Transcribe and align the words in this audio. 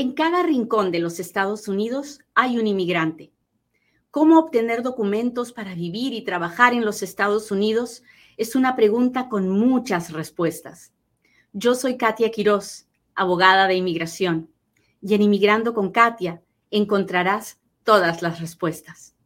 En 0.00 0.12
cada 0.12 0.44
rincón 0.44 0.92
de 0.92 1.00
los 1.00 1.18
Estados 1.18 1.66
Unidos 1.66 2.20
hay 2.36 2.56
un 2.56 2.68
inmigrante. 2.68 3.32
¿Cómo 4.12 4.38
obtener 4.38 4.84
documentos 4.84 5.52
para 5.52 5.74
vivir 5.74 6.12
y 6.12 6.22
trabajar 6.22 6.72
en 6.72 6.84
los 6.84 7.02
Estados 7.02 7.50
Unidos? 7.50 8.04
Es 8.36 8.54
una 8.54 8.76
pregunta 8.76 9.28
con 9.28 9.48
muchas 9.48 10.12
respuestas. 10.12 10.92
Yo 11.52 11.74
soy 11.74 11.96
Katia 11.96 12.30
Quiroz, 12.30 12.86
abogada 13.16 13.66
de 13.66 13.74
inmigración, 13.74 14.48
y 15.02 15.14
en 15.14 15.22
Inmigrando 15.22 15.74
con 15.74 15.90
Katia 15.90 16.44
encontrarás 16.70 17.58
todas 17.82 18.22
las 18.22 18.40
respuestas. 18.40 19.16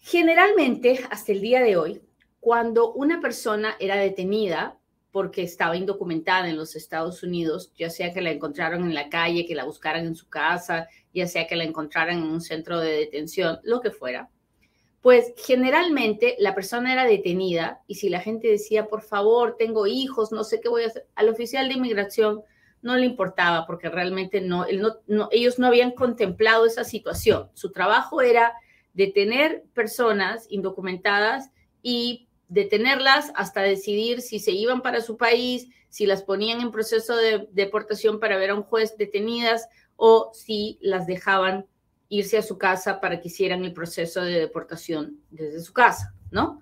Generalmente, 0.00 1.06
hasta 1.08 1.30
el 1.30 1.40
día 1.40 1.60
de 1.60 1.76
hoy, 1.76 2.02
cuando 2.40 2.92
una 2.92 3.20
persona 3.20 3.76
era 3.78 3.94
detenida 3.94 4.76
porque 5.14 5.44
estaba 5.44 5.76
indocumentada 5.76 6.48
en 6.48 6.56
los 6.56 6.74
Estados 6.74 7.22
Unidos, 7.22 7.72
ya 7.76 7.88
sea 7.88 8.12
que 8.12 8.20
la 8.20 8.32
encontraron 8.32 8.82
en 8.82 8.94
la 8.94 9.08
calle, 9.08 9.46
que 9.46 9.54
la 9.54 9.62
buscaran 9.62 10.06
en 10.06 10.16
su 10.16 10.28
casa, 10.28 10.88
ya 11.14 11.28
sea 11.28 11.46
que 11.46 11.54
la 11.54 11.62
encontraran 11.62 12.18
en 12.18 12.24
un 12.24 12.40
centro 12.40 12.80
de 12.80 12.96
detención, 12.96 13.60
lo 13.62 13.80
que 13.80 13.92
fuera, 13.92 14.28
pues 15.02 15.32
generalmente 15.36 16.34
la 16.40 16.52
persona 16.52 16.92
era 16.92 17.04
detenida 17.04 17.80
y 17.86 17.94
si 17.94 18.08
la 18.08 18.18
gente 18.18 18.48
decía, 18.48 18.88
por 18.88 19.02
favor, 19.02 19.54
tengo 19.56 19.86
hijos, 19.86 20.32
no 20.32 20.42
sé 20.42 20.60
qué 20.60 20.68
voy 20.68 20.82
a 20.82 20.88
hacer, 20.88 21.06
al 21.14 21.28
oficial 21.28 21.68
de 21.68 21.74
inmigración 21.74 22.42
no 22.82 22.96
le 22.96 23.06
importaba 23.06 23.66
porque 23.68 23.90
realmente 23.90 24.40
no, 24.40 24.66
ellos 24.66 25.58
no 25.60 25.66
habían 25.68 25.92
contemplado 25.92 26.66
esa 26.66 26.82
situación. 26.82 27.50
Su 27.54 27.70
trabajo 27.70 28.20
era 28.20 28.52
detener 28.94 29.62
personas 29.74 30.48
indocumentadas 30.50 31.52
y 31.84 32.26
detenerlas 32.48 33.32
hasta 33.34 33.62
decidir 33.62 34.20
si 34.20 34.38
se 34.38 34.52
iban 34.52 34.82
para 34.82 35.00
su 35.00 35.16
país, 35.16 35.68
si 35.88 36.06
las 36.06 36.22
ponían 36.22 36.60
en 36.60 36.70
proceso 36.70 37.16
de 37.16 37.48
deportación 37.52 38.20
para 38.20 38.36
ver 38.36 38.50
a 38.50 38.54
un 38.54 38.62
juez 38.62 38.96
detenidas 38.96 39.68
o 39.96 40.30
si 40.32 40.78
las 40.82 41.06
dejaban 41.06 41.66
irse 42.08 42.38
a 42.38 42.42
su 42.42 42.58
casa 42.58 43.00
para 43.00 43.20
que 43.20 43.28
hicieran 43.28 43.64
el 43.64 43.72
proceso 43.72 44.22
de 44.22 44.38
deportación 44.38 45.20
desde 45.30 45.60
su 45.60 45.72
casa, 45.72 46.14
¿no? 46.30 46.60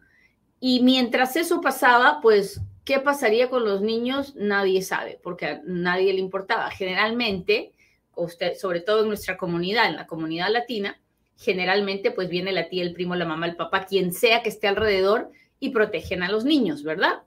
Y 0.60 0.80
mientras 0.82 1.34
eso 1.36 1.60
pasaba, 1.60 2.20
pues, 2.22 2.60
¿qué 2.84 3.00
pasaría 3.00 3.50
con 3.50 3.64
los 3.64 3.80
niños? 3.80 4.34
Nadie 4.36 4.82
sabe, 4.82 5.18
porque 5.22 5.46
a 5.46 5.60
nadie 5.64 6.12
le 6.12 6.20
importaba. 6.20 6.70
Generalmente, 6.70 7.72
usted, 8.14 8.54
sobre 8.54 8.80
todo 8.80 9.02
en 9.02 9.08
nuestra 9.08 9.36
comunidad, 9.36 9.88
en 9.88 9.96
la 9.96 10.06
comunidad 10.06 10.50
latina, 10.50 11.00
generalmente 11.36 12.12
pues 12.12 12.28
viene 12.28 12.52
la 12.52 12.68
tía, 12.68 12.82
el 12.84 12.92
primo, 12.92 13.16
la 13.16 13.24
mamá, 13.24 13.46
el 13.46 13.56
papá, 13.56 13.86
quien 13.86 14.12
sea 14.12 14.42
que 14.42 14.48
esté 14.48 14.68
alrededor 14.68 15.30
y 15.62 15.70
protegen 15.70 16.24
a 16.24 16.28
los 16.28 16.44
niños, 16.44 16.82
¿verdad? 16.82 17.22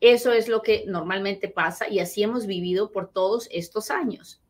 Eso 0.00 0.32
es 0.32 0.48
lo 0.48 0.60
que 0.60 0.84
normalmente 0.88 1.46
pasa 1.46 1.88
y 1.88 2.00
así 2.00 2.20
hemos 2.20 2.44
vivido 2.44 2.90
por 2.90 3.12
todos 3.12 3.48
estos 3.52 3.92
años. 3.92 4.42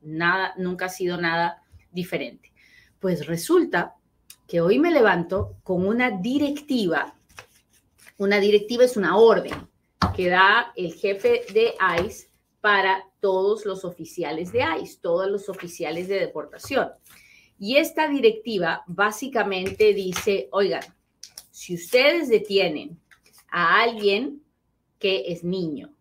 Nada, 0.00 0.54
nunca 0.56 0.84
ha 0.84 0.88
sido 0.88 1.20
nada 1.20 1.64
diferente. 1.90 2.52
Pues 3.00 3.26
resulta 3.26 3.96
que 4.46 4.60
hoy 4.60 4.78
me 4.78 4.92
levanto 4.92 5.56
con 5.64 5.88
una 5.88 6.12
directiva. 6.12 7.16
Una 8.16 8.38
directiva 8.38 8.84
es 8.84 8.96
una 8.96 9.16
orden 9.16 9.68
que 10.14 10.28
da 10.28 10.72
el 10.76 10.94
jefe 10.94 11.46
de 11.52 11.74
ICE 12.06 12.30
para 12.60 13.02
todos 13.18 13.66
los 13.66 13.84
oficiales 13.84 14.52
de 14.52 14.62
ICE, 14.80 15.00
todos 15.02 15.28
los 15.28 15.48
oficiales 15.48 16.06
de 16.06 16.20
deportación. 16.20 16.90
Y 17.58 17.78
esta 17.78 18.06
directiva 18.06 18.84
básicamente 18.86 19.92
dice, 19.94 20.48
oigan, 20.52 20.82
si 21.58 21.74
ustedes 21.74 22.28
detienen 22.28 23.00
a 23.50 23.82
alguien 23.82 24.44
que 25.00 25.32
es 25.32 25.42
niño, 25.42 25.92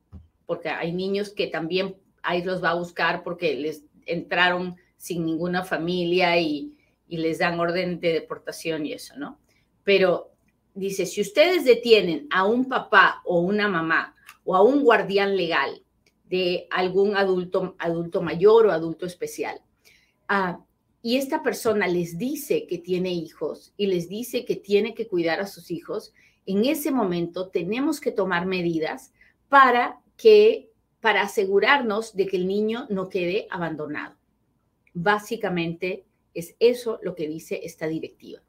porque 0.46 0.70
hay 0.70 0.94
niños 0.94 1.32
que 1.32 1.48
también 1.48 1.96
ahí 2.22 2.44
los 2.44 2.64
va 2.64 2.70
a 2.70 2.76
buscar 2.76 3.24
porque 3.24 3.56
les 3.56 3.84
entraron 4.06 4.76
sin 4.98 5.26
ninguna 5.26 5.64
familia 5.64 6.40
y, 6.40 6.76
les 7.08 7.40
dan 7.40 7.60
orden 7.60 8.00
de 8.00 8.14
deportación 8.14 8.86
y 8.86 8.94
eso, 8.94 9.16
¿no? 9.18 9.40
Pero 9.84 10.32
dice, 10.76 11.08
si 11.08 11.22
ustedes 11.22 11.66
detienen 11.66 12.28
a 12.30 12.46
un 12.46 12.66
papá 12.66 13.24
o 13.26 13.40
una 13.40 13.68
mamá 13.68 14.16
o 14.44 14.56
a 14.56 14.62
un 14.62 14.84
guardián 14.84 15.36
legal 15.36 15.82
de 16.26 16.68
algún 16.70 17.18
adulto, 17.18 17.76
adulto 17.80 18.22
mayor 18.22 18.68
o 18.68 18.72
adulto 18.72 19.08
especial, 19.08 19.60
ah, 20.28 20.60
y 21.08 21.16
esta 21.16 21.42
persona 21.42 21.88
les 21.88 22.18
dice 22.18 22.68
que 22.68 22.80
tiene 22.80 23.14
hijos 23.14 23.74
y 23.78 23.86
les 23.86 24.10
dice 24.10 24.44
que 24.44 24.58
tiene 24.58 24.94
que 24.94 25.08
cuidar 25.08 25.40
a 25.40 25.48
sus 25.48 25.72
hijos, 25.72 26.14
en 26.46 26.66
ese 26.66 26.92
momento 26.92 27.48
tenemos 27.48 28.02
que 28.02 28.12
tomar 28.12 28.46
medidas 28.46 29.14
para 29.48 30.02
que 30.18 30.70
para 31.00 31.22
asegurarnos 31.22 32.14
de 32.14 32.28
que 32.28 32.36
el 32.36 32.46
niño 32.46 32.88
no 32.90 33.08
quede 33.08 33.48
abandonado. 33.50 34.18
Básicamente 34.94 36.04
es 36.34 36.58
eso 36.60 37.00
lo 37.02 37.16
que 37.16 37.30
dice 37.30 37.62
esta 37.64 37.88
directiva. 37.88 38.42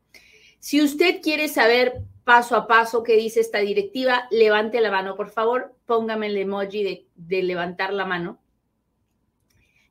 Si 0.58 0.82
usted 0.82 1.22
quiere 1.22 1.46
saber 1.46 2.02
paso 2.24 2.56
a 2.56 2.66
paso 2.66 3.04
qué 3.04 3.14
dice 3.14 3.38
esta 3.38 3.60
directiva, 3.60 4.26
levante 4.32 4.80
la 4.80 4.90
mano, 4.90 5.14
por 5.14 5.30
favor, 5.30 5.76
póngame 5.86 6.26
el 6.26 6.36
emoji 6.36 6.82
de, 6.82 7.06
de 7.14 7.44
levantar 7.44 7.92
la 7.92 8.04
mano 8.04 8.40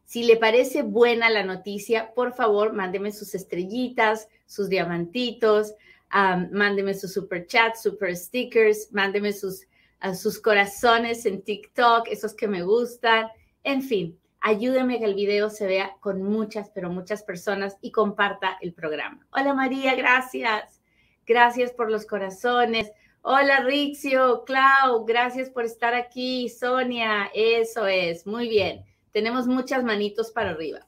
si 0.07 0.23
le 0.23 0.37
parece 0.37 0.83
buena 0.83 1.29
la 1.29 1.43
noticia, 1.43 2.13
por 2.15 2.33
favor, 2.33 2.71
mándeme 2.71 3.11
sus 3.11 3.35
estrellitas, 3.35 4.29
sus 4.45 4.69
diamantitos, 4.69 5.73
mándeme 6.09 6.93
sus 6.93 7.11
super 7.11 7.45
chats, 7.45 7.81
super 7.83 8.15
stickers, 8.15 8.87
mándeme 8.93 9.33
sus, 9.33 9.67
sus 10.15 10.39
corazones 10.39 11.25
en 11.25 11.41
TikTok, 11.41 12.07
esos 12.07 12.33
que 12.33 12.47
me 12.47 12.63
gustan. 12.63 13.27
En 13.65 13.81
fin, 13.81 14.17
ayúdeme 14.39 14.95
a 14.95 14.99
que 14.99 15.05
el 15.05 15.15
video 15.15 15.49
se 15.49 15.67
vea 15.67 15.97
con 15.99 16.23
muchas, 16.23 16.69
pero 16.69 16.89
muchas 16.89 17.21
personas 17.23 17.75
y 17.81 17.91
comparta 17.91 18.57
el 18.61 18.71
programa. 18.71 19.27
Hola 19.31 19.53
María, 19.53 19.93
gracias. 19.95 20.79
Gracias 21.25 21.73
por 21.73 21.91
los 21.91 22.05
corazones. 22.05 22.93
Hola 23.23 23.59
Rixio, 23.59 24.45
Clau, 24.45 25.03
gracias 25.03 25.49
por 25.49 25.65
estar 25.65 25.93
aquí. 25.93 26.47
Sonia, 26.47 27.29
eso 27.33 27.87
es, 27.87 28.25
muy 28.25 28.47
bien. 28.47 28.85
Tenemos 29.17 29.47
muchas 29.47 29.83
manitos 29.83 30.29
para 30.29 30.51
arriba. 30.51 30.87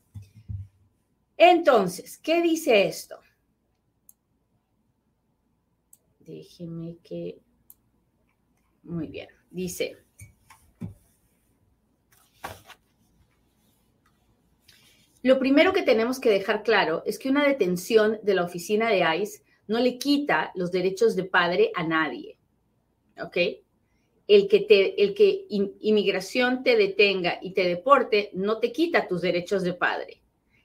Entonces, 1.36 2.20
¿qué 2.20 2.44
dice 2.44 2.86
esto? 2.86 3.20
Déjeme 6.20 6.98
que... 7.02 7.42
Muy 8.84 9.08
bien. 9.08 9.30
Dice... 9.50 9.98
Lo 15.24 15.40
primero 15.40 15.74
que 15.74 15.82
tenemos 15.82 16.20
que 16.20 16.30
dejar 16.30 16.62
claro 16.62 17.02
es 17.08 17.18
que 17.18 17.32
una 17.32 17.48
detención 17.48 18.20
de 18.22 18.36
la 18.36 18.44
oficina 18.44 18.90
de 18.90 19.00
ICE 19.24 19.42
no 19.66 19.80
le 19.80 19.98
quita 19.98 20.52
los 20.54 20.72
derechos 20.72 21.16
de 21.16 21.24
padre 21.24 21.72
a 21.74 21.84
nadie. 21.84 22.38
¿Ok? 23.20 23.38
El 24.30 24.48
que, 24.48 24.60
te, 24.60 25.04
el 25.04 25.16
que 25.16 25.48
inmigración 25.50 26.64
te 26.64 26.78
detenga 26.78 27.40
y 27.42 27.54
te 27.54 27.68
deporte 27.68 28.30
no 28.34 28.60
te 28.60 28.72
quita 28.72 29.08
tus 29.08 29.22
derechos 29.22 29.64
de 29.64 29.74
padre. 29.74 30.22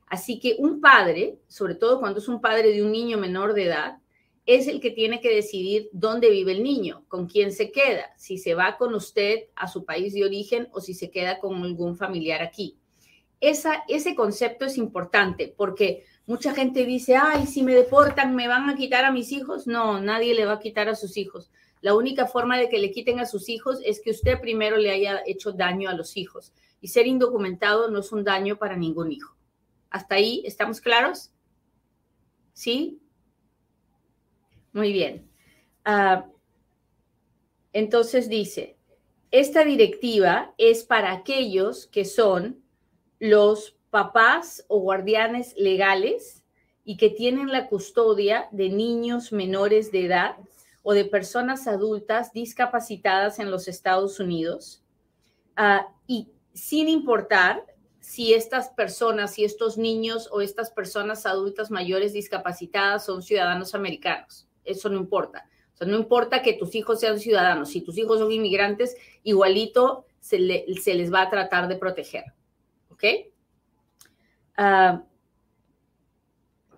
Así 0.07 0.39
que 0.39 0.57
un 0.59 0.83
padre, 0.83 1.39
sobre 1.49 1.75
todo 1.75 1.99
cuando 1.99 2.19
es 2.19 2.29
un 2.29 2.43
padre 2.43 2.73
de 2.73 2.83
un 2.83 2.93
niño 2.93 3.17
menor 3.17 3.55
de 3.55 3.65
edad, 3.65 3.99
es 4.45 4.69
el 4.69 4.83
que 4.83 4.91
tiene 4.91 5.19
que 5.23 5.35
decidir 5.35 5.89
dónde 5.93 6.29
vive 6.29 6.53
el 6.53 6.63
niño, 6.63 7.07
con 7.09 7.27
quién 7.27 7.53
se 7.53 7.73
queda, 7.73 8.13
si 8.19 8.37
se 8.37 8.55
va 8.55 8.77
con 8.77 8.95
usted 8.95 9.45
a 9.57 9.67
su 9.67 9.87
país 9.87 10.13
de 10.13 10.27
origen 10.27 10.69
o 10.73 10.83
si 10.83 10.93
se 10.93 11.11
queda 11.11 11.39
con 11.39 11.63
algún 11.63 11.97
familiar 11.97 12.43
aquí. 12.43 12.77
Esa, 13.41 13.83
ese 13.89 14.15
concepto 14.15 14.67
es 14.67 14.77
importante 14.77 15.55
porque 15.57 16.05
mucha 16.27 16.53
gente 16.53 16.85
dice, 16.85 17.17
ay, 17.17 17.47
si 17.47 17.63
me 17.63 17.75
deportan, 17.75 18.37
me 18.37 18.47
van 18.47 18.69
a 18.69 18.77
quitar 18.77 19.07
a 19.07 19.11
mis 19.11 19.33
hijos. 19.33 19.67
No, 19.67 20.03
nadie 20.03 20.35
le 20.35 20.45
va 20.45 20.53
a 20.53 20.61
quitar 20.61 20.91
a 20.91 20.95
sus 20.95 21.17
hijos. 21.17 21.51
La 21.85 21.95
única 21.95 22.27
forma 22.27 22.57
de 22.57 22.71
que 22.71 22.79
le 22.79 22.91
quiten 22.91 23.21
a 23.21 23.27
sus 23.27 23.51
hijos 23.51 23.79
es 23.85 24.01
que 24.01 24.11
usted 24.11 24.41
primero 24.41 24.79
le 24.79 24.91
haya 24.91 25.21
hecho 25.27 25.53
daño 25.53 25.91
a 25.91 25.93
los 25.93 26.17
hijos. 26.17 26.51
Y 26.81 26.89
ser 26.89 27.07
indocumentado 27.07 27.91
no 27.91 27.99
es 27.99 28.11
un 28.11 28.25
daño 28.25 28.57
para 28.57 28.75
ningún 28.75 29.13
hijo. 29.13 29.37
¿Hasta 29.91 30.15
ahí 30.15 30.43
estamos 30.47 30.81
claros? 30.81 31.31
¿Sí? 32.55 33.03
Muy 34.73 34.95
bien. 34.95 35.29
Ah, 35.85 36.25
entonces 37.75 38.31
dice, 38.31 38.79
esta 39.31 39.63
directiva 39.63 40.55
es 40.57 40.85
para 40.85 41.13
aquellos 41.13 41.87
que 41.89 42.07
son 42.07 42.65
los 43.19 43.77
papás 43.91 44.65
o 44.69 44.79
guardianes 44.79 45.55
legales 45.59 46.47
y 46.83 46.97
que 46.97 47.11
tienen 47.11 47.53
la 47.53 47.69
custodia 47.69 48.49
de 48.53 48.71
niños 48.71 49.33
menores 49.33 49.93
de 49.93 50.07
edad 50.07 50.37
o 50.85 50.93
de 50.93 51.07
personas 51.07 51.67
adultas 51.67 52.33
discapacitadas 52.33 53.41
en 53.41 53.51
los 53.51 53.67
Estados 53.67 54.21
Unidos 54.21 54.85
ah, 55.57 55.89
y 56.07 56.29
sin 56.53 56.89
importar 56.89 57.65
si 58.01 58.35
estas 58.35 58.69
personas, 58.69 59.33
si 59.33 59.45
estos 59.45 59.79
niños 59.79 60.29
o 60.31 60.43
estas 60.43 60.71
personas 60.71 61.25
adultas 61.25 61.71
mayores 61.71 62.13
discapacitadas 62.13 63.07
son 63.07 63.23
ciudadanos 63.23 63.75
americanos. 63.75 64.47
Eso 64.63 64.91
no 64.91 64.99
importa. 64.99 65.49
O 65.73 65.77
sea, 65.79 65.87
no 65.89 65.97
importa 65.97 66.43
que 66.43 66.53
tus 66.53 66.75
hijos 66.75 67.01
sean 67.01 67.19
ciudadanos. 67.19 67.71
Si 67.71 67.81
tus 67.81 67.97
hijos 67.97 68.19
son 68.19 68.31
inmigrantes, 68.31 68.95
igualito 69.23 70.05
se, 70.21 70.39
les 70.39 71.13
va 71.13 71.23
a 71.23 71.31
tratar 71.31 71.67
de 71.67 71.77
proteger. 71.77 72.25
¿Ok? 72.91 73.05
Ah, 74.59 75.03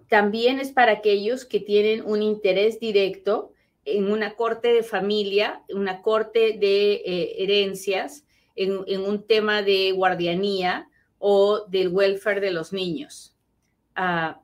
también 0.09 0.61
es 0.61 0.71
para 0.71 0.93
aquellos 0.93 1.45
que 1.45 1.59
tienen 1.59 2.05
un 2.07 2.23
interés 2.23 2.79
directo 2.79 3.53
en 3.87 4.11
una 4.11 4.35
corte 4.35 4.73
de 4.73 4.83
familia, 4.83 5.63
una 5.71 6.03
corte 6.03 6.59
de 6.59 6.95
eh, 6.95 7.43
herencias, 7.43 8.25
en, 8.57 9.01
un 9.01 9.27
tema 9.27 9.63
de 9.63 9.93
guardianía 9.93 10.89
o 11.19 11.67
del 11.69 11.89
welfare 11.89 12.41
de 12.41 12.51
los 12.51 12.73
niños. 12.73 13.35
Ah, 13.95 14.41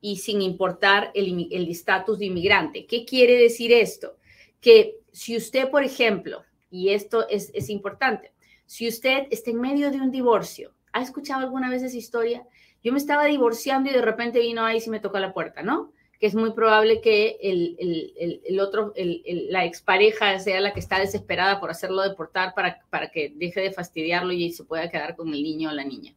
y 0.00 0.16
sin 0.16 0.42
importar 0.42 1.12
el 1.14 1.68
estatus 1.68 2.18
de 2.18 2.26
inmigrante. 2.26 2.86
¿Qué 2.86 3.04
quiere 3.04 3.36
decir 3.36 3.72
esto? 3.72 4.16
Que 4.60 4.96
si 5.12 5.36
usted, 5.36 5.70
por 5.70 5.84
ejemplo, 5.84 6.42
y 6.70 6.88
esto 6.90 7.28
es, 7.28 7.52
es 7.54 7.70
importante, 7.70 8.32
si 8.66 8.88
usted 8.88 9.28
está 9.30 9.50
en 9.50 9.60
medio 9.60 9.90
de 9.90 10.00
un 10.00 10.10
divorcio, 10.10 10.72
¿ha 10.92 11.02
escuchado 11.02 11.42
alguna 11.42 11.70
vez 11.70 11.82
esa 11.82 11.96
historia? 11.96 12.44
Yo 12.82 12.90
me 12.90 12.98
estaba 12.98 13.26
divorciando 13.26 13.90
y 13.90 13.92
de 13.92 14.02
repente 14.02 14.40
vino 14.40 14.64
ahí 14.64 14.82
y 14.84 14.90
me 14.90 14.98
tocó 14.98 15.18
la 15.20 15.32
puerta, 15.32 15.62
¿no? 15.62 15.92
Que 16.22 16.28
es 16.28 16.36
muy 16.36 16.52
probable 16.52 17.00
que 17.00 17.36
el, 17.42 17.74
el, 17.80 18.42
el, 18.44 18.60
otro, 18.60 18.94
la 18.94 19.64
expareja 19.64 20.38
sea 20.38 20.60
la 20.60 20.72
que 20.72 20.78
está 20.78 21.00
desesperada 21.00 21.58
por 21.58 21.68
hacerlo 21.68 22.00
deportar 22.02 22.54
para, 22.54 22.80
para 22.90 23.10
que 23.10 23.32
deje 23.34 23.60
de 23.60 23.72
fastidiarlo 23.72 24.32
y 24.32 24.52
se 24.52 24.62
pueda 24.62 24.88
quedar 24.88 25.16
con 25.16 25.34
el 25.34 25.42
niño 25.42 25.70
o 25.70 25.72
la 25.72 25.82
niña. 25.82 26.14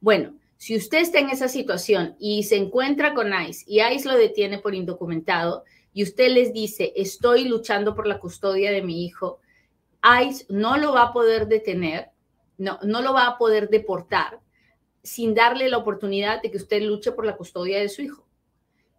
Bueno, 0.00 0.36
si 0.58 0.76
usted 0.76 0.98
está 0.98 1.18
en 1.18 1.30
esa 1.30 1.48
situación 1.48 2.14
y 2.20 2.44
se 2.44 2.54
encuentra 2.54 3.14
con 3.14 3.32
ICE 3.32 3.64
y 3.66 3.80
ICE 3.80 4.08
lo 4.08 4.16
detiene 4.16 4.60
por 4.60 4.76
indocumentado 4.76 5.64
y 5.92 6.04
usted 6.04 6.30
les 6.30 6.52
dice, 6.52 6.92
estoy 6.94 7.48
luchando 7.48 7.96
por 7.96 8.06
la 8.06 8.20
custodia 8.20 8.70
de 8.70 8.82
mi 8.82 9.04
hijo, 9.04 9.40
ICE 10.22 10.46
no 10.50 10.76
lo 10.76 10.92
va 10.92 11.02
a 11.02 11.12
poder 11.12 11.48
detener, 11.48 12.10
no, 12.58 12.78
no 12.84 13.02
lo 13.02 13.12
va 13.12 13.26
a 13.26 13.38
poder 13.38 13.68
deportar 13.70 14.38
sin 15.02 15.34
darle 15.34 15.68
la 15.68 15.78
oportunidad 15.78 16.42
de 16.42 16.52
que 16.52 16.58
usted 16.58 16.80
luche 16.80 17.10
por 17.10 17.26
la 17.26 17.36
custodia 17.36 17.80
de 17.80 17.88
su 17.88 18.02
hijo. 18.02 18.27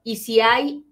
Y 0.03 0.17
si 0.17 0.39
hay 0.39 0.85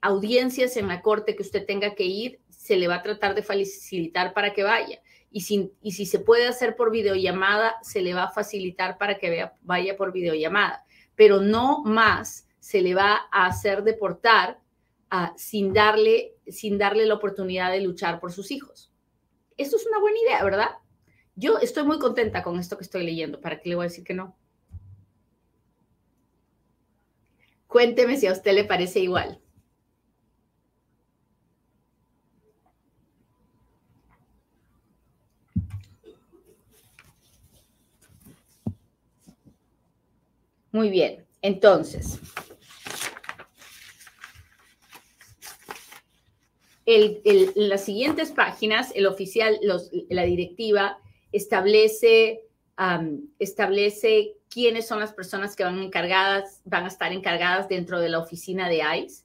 audiencias 0.00 0.76
en 0.76 0.88
la 0.88 1.02
corte 1.02 1.36
que 1.36 1.42
usted 1.42 1.64
tenga 1.66 1.94
que 1.94 2.04
ir, 2.04 2.40
se 2.48 2.76
le 2.76 2.88
va 2.88 2.96
a 2.96 3.02
tratar 3.02 3.34
de 3.34 3.42
facilitar 3.42 4.34
para 4.34 4.52
que 4.52 4.62
vaya 4.62 5.00
y 5.32 5.40
si, 5.40 6.06
se 6.06 6.18
puede 6.18 6.46
hacer 6.46 6.76
por 6.76 6.90
videollamada, 6.90 7.76
se 7.82 8.02
le 8.02 8.14
va 8.14 8.24
a 8.24 8.30
facilitar 8.30 8.98
para 8.98 9.18
que 9.18 9.50
vaya 9.62 9.96
por 9.96 10.12
videollamada, 10.12 10.84
pero 11.16 11.40
no 11.40 11.82
más 11.84 12.46
se 12.60 12.82
le 12.82 12.94
va 12.94 13.22
a 13.32 13.46
hacer 13.46 13.82
deportar 13.82 14.60
ah, 15.10 15.32
sin, 15.36 15.72
darle, 15.72 16.36
sin 16.46 16.78
darle 16.78 17.06
la 17.06 17.14
oportunidad 17.14 17.72
de 17.72 17.80
luchar 17.80 18.20
por 18.20 18.32
sus 18.32 18.50
hijos. 18.50 18.92
Esto 19.56 19.76
es 19.76 19.86
una 19.86 19.98
buena 19.98 20.18
idea, 20.18 20.44
¿verdad? 20.44 20.70
Yo 21.34 21.58
estoy 21.58 21.84
muy 21.84 21.98
contenta 21.98 22.42
con 22.42 22.58
esto 22.58 22.76
que 22.76 22.84
estoy 22.84 23.04
leyendo. 23.04 23.40
¿Para 23.40 23.58
qué 23.58 23.70
le 23.70 23.74
voy 23.76 23.86
a 23.86 23.88
decir 23.88 24.04
que 24.04 24.14
no? 24.14 24.36
Cuénteme 27.72 28.18
si 28.18 28.26
a 28.26 28.32
usted 28.32 28.52
le 28.52 28.64
parece 28.64 29.00
igual. 29.00 29.40
Muy 40.70 40.90
bien, 40.90 41.26
entonces, 41.40 42.18
en 46.84 47.52
las 47.54 47.84
siguientes 47.84 48.32
páginas, 48.32 48.92
el 48.94 49.06
oficial, 49.06 49.58
la 50.10 50.22
directiva 50.24 50.98
establece, 51.30 52.44
establece 53.38 54.34
quiénes 54.48 54.86
son 54.86 55.00
las 55.00 55.12
personas 55.12 55.56
que 55.56 55.64
van 55.64 55.78
encargadas, 55.78 56.60
van 56.64 56.84
a 56.84 56.88
estar 56.88 57.12
encargadas 57.12 57.68
dentro 57.68 58.00
de 58.00 58.08
la 58.08 58.18
oficina 58.18 58.68
de 58.68 58.82
ICE 58.96 59.24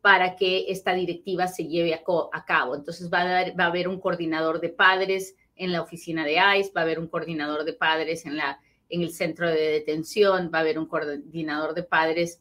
para 0.00 0.36
que 0.36 0.66
esta 0.68 0.94
directiva 0.94 1.48
se 1.48 1.66
lleve 1.66 1.94
a, 1.94 2.44
cabo. 2.44 2.76
Entonces 2.76 3.10
va 3.12 3.22
a, 3.22 3.52
va 3.52 3.64
a 3.64 3.66
haber 3.68 3.88
un 3.88 4.00
coordinador 4.00 4.60
de 4.60 4.68
padres 4.68 5.34
en 5.56 5.72
la 5.72 5.82
oficina 5.82 6.24
de 6.24 6.38
ICE, 6.58 6.72
va 6.76 6.82
a 6.82 6.84
haber 6.84 6.98
un 6.98 7.08
coordinador 7.08 7.64
de 7.64 7.72
padres 7.72 8.26
en 8.26 8.36
la 8.36 8.60
en 8.88 9.02
el 9.02 9.12
centro 9.12 9.48
de 9.48 9.70
detención, 9.70 10.50
va 10.52 10.58
a 10.58 10.60
haber 10.62 10.78
un 10.78 10.86
coordinador 10.86 11.74
de 11.74 11.82
padres 11.82 12.40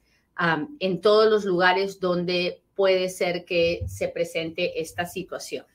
en 0.79 1.01
todos 1.01 1.29
los 1.29 1.45
lugares 1.45 1.99
donde 1.99 2.61
puede 2.75 3.09
ser 3.09 3.45
que 3.45 3.83
se 3.87 4.09
presente 4.09 4.81
esta 4.81 5.05
situación. 5.05 5.65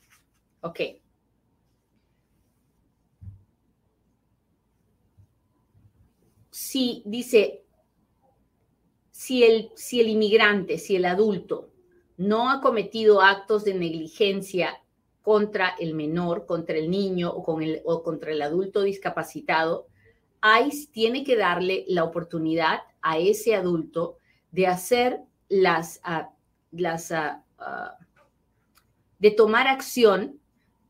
Ok. 0.60 0.80
Si 6.70 7.02
dice, 7.04 7.64
si 9.10 9.42
el, 9.42 9.72
si 9.74 10.00
el 10.00 10.08
inmigrante, 10.08 10.78
si 10.78 10.94
el 10.94 11.04
adulto 11.04 11.72
no 12.16 12.48
ha 12.48 12.60
cometido 12.60 13.22
actos 13.22 13.64
de 13.64 13.74
negligencia 13.74 14.80
contra 15.20 15.70
el 15.80 15.94
menor, 15.94 16.46
contra 16.46 16.76
el 16.76 16.88
niño 16.88 17.28
o, 17.28 17.42
con 17.42 17.64
el, 17.64 17.82
o 17.84 18.04
contra 18.04 18.30
el 18.30 18.40
adulto 18.40 18.82
discapacitado, 18.82 19.88
ICE 20.64 20.92
tiene 20.92 21.24
que 21.24 21.36
darle 21.36 21.86
la 21.88 22.04
oportunidad 22.04 22.82
a 23.02 23.18
ese 23.18 23.56
adulto 23.56 24.18
de 24.52 24.68
hacer 24.68 25.22
las, 25.48 26.00
ah, 26.04 26.30
las 26.70 27.10
ah, 27.10 27.42
de 29.18 29.30
tomar 29.32 29.66
acción 29.66 30.39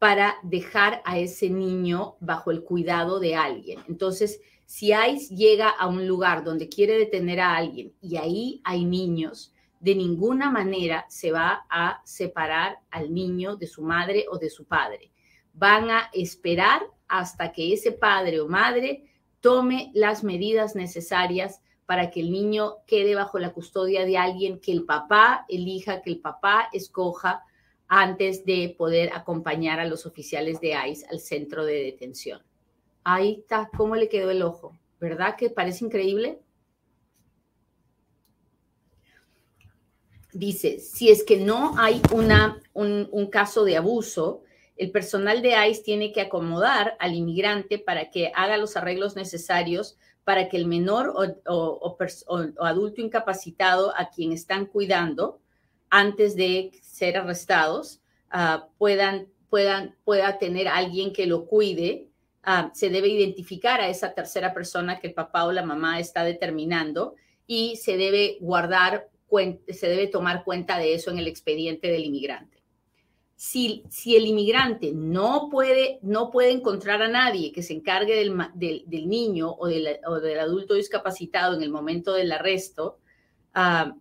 para 0.01 0.37
dejar 0.43 1.03
a 1.05 1.19
ese 1.19 1.51
niño 1.51 2.17
bajo 2.21 2.51
el 2.51 2.65
cuidado 2.65 3.21
de 3.21 3.37
alguien. 3.37 3.81
Entonces, 3.87 4.41
si 4.65 4.95
ICE 4.95 5.37
llega 5.37 5.69
a 5.69 5.89
un 5.89 6.09
lugar 6.09 6.43
donde 6.43 6.71
quiere 6.71 6.97
detener 6.97 7.39
a 7.39 7.55
alguien 7.55 7.93
y 8.01 8.17
ahí 8.17 8.63
hay 8.65 8.87
niños, 8.87 9.53
de 9.79 9.95
ninguna 9.95 10.51
manera 10.51 11.05
se 11.11 11.33
va 11.33 11.67
a 11.69 12.01
separar 12.07 12.79
al 12.91 13.13
niño 13.13 13.57
de 13.57 13.67
su 13.67 13.83
madre 13.83 14.25
o 14.31 14.39
de 14.39 14.49
su 14.49 14.65
padre. 14.65 15.11
Van 15.53 15.91
a 15.91 16.09
esperar 16.15 16.81
hasta 17.07 17.53
que 17.53 17.75
ese 17.75 17.93
padre 17.93 18.41
o 18.41 18.49
madre 18.49 19.05
tome 19.41 19.91
las 19.93 20.25
medidas 20.25 20.75
necesarias 20.75 21.61
para 21.85 22.11
que 22.11 22.21
el 22.21 22.33
niño 22.33 22.77
quede 22.87 23.15
bajo 23.15 23.39
la 23.39 23.53
custodia 23.53 24.07
de 24.07 24.17
alguien 24.17 24.61
que 24.61 24.73
el 24.73 24.87
papá 24.87 25.45
elija, 25.47 26.01
que 26.01 26.09
el 26.09 26.21
papá 26.21 26.71
escoja 26.73 27.45
antes 27.91 28.47
de 28.47 28.73
poder 28.79 29.11
acompañar 29.13 29.81
a 29.81 29.85
los 29.85 30.07
oficiales 30.07 30.61
de 30.61 30.77
ICE 30.89 31.05
al 31.11 31.19
centro 31.19 31.65
de 31.65 31.83
detención. 31.83 32.41
Ahí 33.03 33.41
está, 33.41 33.69
¿cómo 33.77 33.97
le 33.97 34.09
quedó 34.09 34.31
el 34.31 34.43
ojo? 34.43 34.79
¿Verdad 35.01 35.35
que 35.37 35.51
parece 35.51 35.85
increíble? 35.85 36.39
Dice, 40.33 40.79
si 40.79 41.11
es 41.11 41.25
que 41.25 41.39
no 41.39 41.75
hay 41.79 42.01
una, 42.13 42.63
un, 42.75 43.27
caso 43.29 43.65
de 43.65 43.77
abuso, 43.77 44.45
el 44.77 44.93
personal 44.93 45.43
de 45.43 45.57
ICE 45.69 45.83
tiene 45.83 46.13
que 46.13 46.21
acomodar 46.21 46.97
al 47.01 47.15
inmigrante 47.15 47.81
para 47.81 48.09
que 48.11 48.31
haga 48.37 48.57
los 48.57 48.77
arreglos 48.77 49.17
necesarios 49.17 49.99
para 50.23 50.49
que 50.49 50.57
el 50.57 50.67
menor 50.67 51.13
o, 51.49 51.97
adulto 52.61 53.01
incapacitado 53.01 53.93
a 53.97 54.11
quien 54.11 54.31
están 54.31 54.67
cuidando 54.67 55.41
antes 55.91 56.37
de 56.37 56.71
ser 56.83 57.17
arrestados 57.17 58.01
ah, 58.31 58.69
puedan, 58.79 59.29
puedan, 59.49 59.97
pueda 60.05 60.39
tener 60.39 60.69
alguien 60.69 61.13
que 61.13 61.27
lo 61.27 61.47
cuide. 61.47 62.09
Ah, 62.43 62.71
se 62.75 62.89
debe 62.89 63.09
identificar 63.09 63.81
a 63.81 63.89
esa 63.89 64.15
tercera 64.15 64.55
persona 64.55 64.99
que 64.99 65.09
el 65.09 65.15
papá 65.15 65.45
o 65.45 65.53
la 65.53 65.65
mamá 65.65 66.01
está 66.01 66.25
determinando 66.25 67.17
y 67.47 67.77
se 67.77 67.97
debe 67.97 68.39
guardar, 68.41 69.09
se 69.69 69.89
debe 69.89 70.07
tomar 70.07 70.45
cuenta 70.45 70.79
de 70.79 70.95
eso 70.95 71.11
en 71.11 71.19
el 71.19 71.27
expediente 71.27 71.89
del 71.89 72.05
inmigrante 72.05 72.61
si, 73.41 73.83
el 74.05 74.27
inmigrante 74.27 74.93
no 74.93 75.49
puede, 75.51 75.99
no 76.03 76.31
puede 76.31 76.51
encontrar 76.51 77.01
a 77.01 77.09
nadie 77.09 77.53
que 77.53 77.63
se 77.63 77.73
encargue 77.73 78.15
del, 78.15 79.09
niño 79.09 79.51
o 79.59 79.67
del, 79.67 80.39
adulto 80.39 80.75
discapacitado 80.75 81.57
en 81.57 81.63
el 81.63 81.71
momento 81.71 82.13
del 82.13 82.31
arresto, 82.33 82.99
ah, 83.55 83.97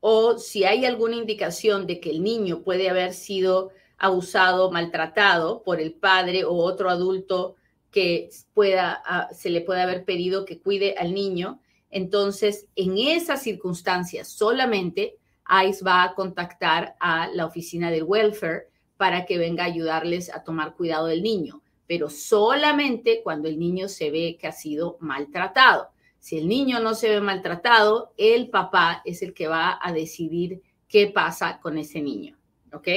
o 0.00 0.38
si 0.38 0.64
hay 0.64 0.84
alguna 0.84 1.16
indicación 1.16 1.86
de 1.86 2.00
que 2.00 2.10
el 2.10 2.22
niño 2.22 2.62
puede 2.62 2.88
haber 2.88 3.14
sido 3.14 3.70
abusado, 3.98 4.70
maltratado 4.70 5.62
por 5.62 5.80
el 5.80 5.92
padre 5.92 6.44
o 6.44 6.52
otro 6.52 6.88
adulto 6.88 7.56
que 7.90 8.30
pueda, 8.54 9.02
ah, 9.04 9.28
se 9.32 9.50
le 9.50 9.60
puede 9.60 9.82
haber 9.82 10.04
pedido 10.04 10.44
que 10.44 10.60
cuide 10.60 10.94
al 10.98 11.14
niño, 11.14 11.60
entonces 11.90 12.66
en 12.76 12.98
esas 12.98 13.42
circunstancias 13.42 14.28
solamente 14.28 15.16
ICE 15.48 15.84
va 15.84 16.04
a 16.04 16.14
contactar 16.14 16.94
a 17.00 17.28
la 17.28 17.46
oficina 17.46 17.90
del 17.90 18.04
welfare 18.04 18.68
para 18.96 19.24
que 19.24 19.38
venga 19.38 19.64
a 19.64 19.68
ayudarles 19.68 20.32
a 20.32 20.44
tomar 20.44 20.74
cuidado 20.74 21.06
del 21.06 21.22
niño, 21.22 21.62
pero 21.86 22.10
solamente 22.10 23.22
cuando 23.24 23.48
el 23.48 23.58
niño 23.58 23.88
se 23.88 24.10
ve 24.10 24.36
que 24.38 24.46
ha 24.46 24.52
sido 24.52 24.98
maltratado. 25.00 25.88
Si 26.18 26.36
el 26.38 26.48
niño 26.48 26.80
no 26.80 26.94
se 26.94 27.08
ve 27.08 27.20
maltratado, 27.20 28.12
el 28.16 28.50
papá 28.50 29.02
es 29.04 29.22
el 29.22 29.34
que 29.34 29.48
va 29.48 29.78
a 29.80 29.92
decidir 29.92 30.62
qué 30.88 31.06
pasa 31.08 31.60
con 31.60 31.78
ese 31.78 32.00
niño. 32.00 32.36
¿Ok? 32.72 32.88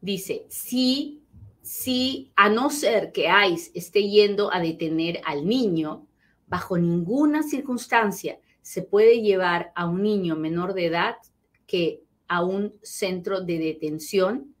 dice, 0.00 0.46
si, 0.48 1.22
si 1.60 2.32
a 2.36 2.48
no 2.48 2.70
ser 2.70 3.12
que 3.12 3.28
ICE 3.28 3.70
esté 3.74 4.08
yendo 4.08 4.52
a 4.52 4.60
detener 4.60 5.20
al 5.24 5.46
niño, 5.46 6.06
bajo 6.46 6.78
ninguna 6.78 7.42
circunstancia 7.42 8.40
se 8.62 8.82
puede 8.82 9.20
llevar 9.20 9.72
a 9.74 9.86
un 9.86 10.02
niño 10.02 10.34
menor 10.34 10.74
de 10.74 10.86
edad 10.86 11.16
que 11.66 12.00
a 12.26 12.42
un 12.42 12.74
centro 12.82 13.40
de 13.42 13.58
detención 13.58 14.54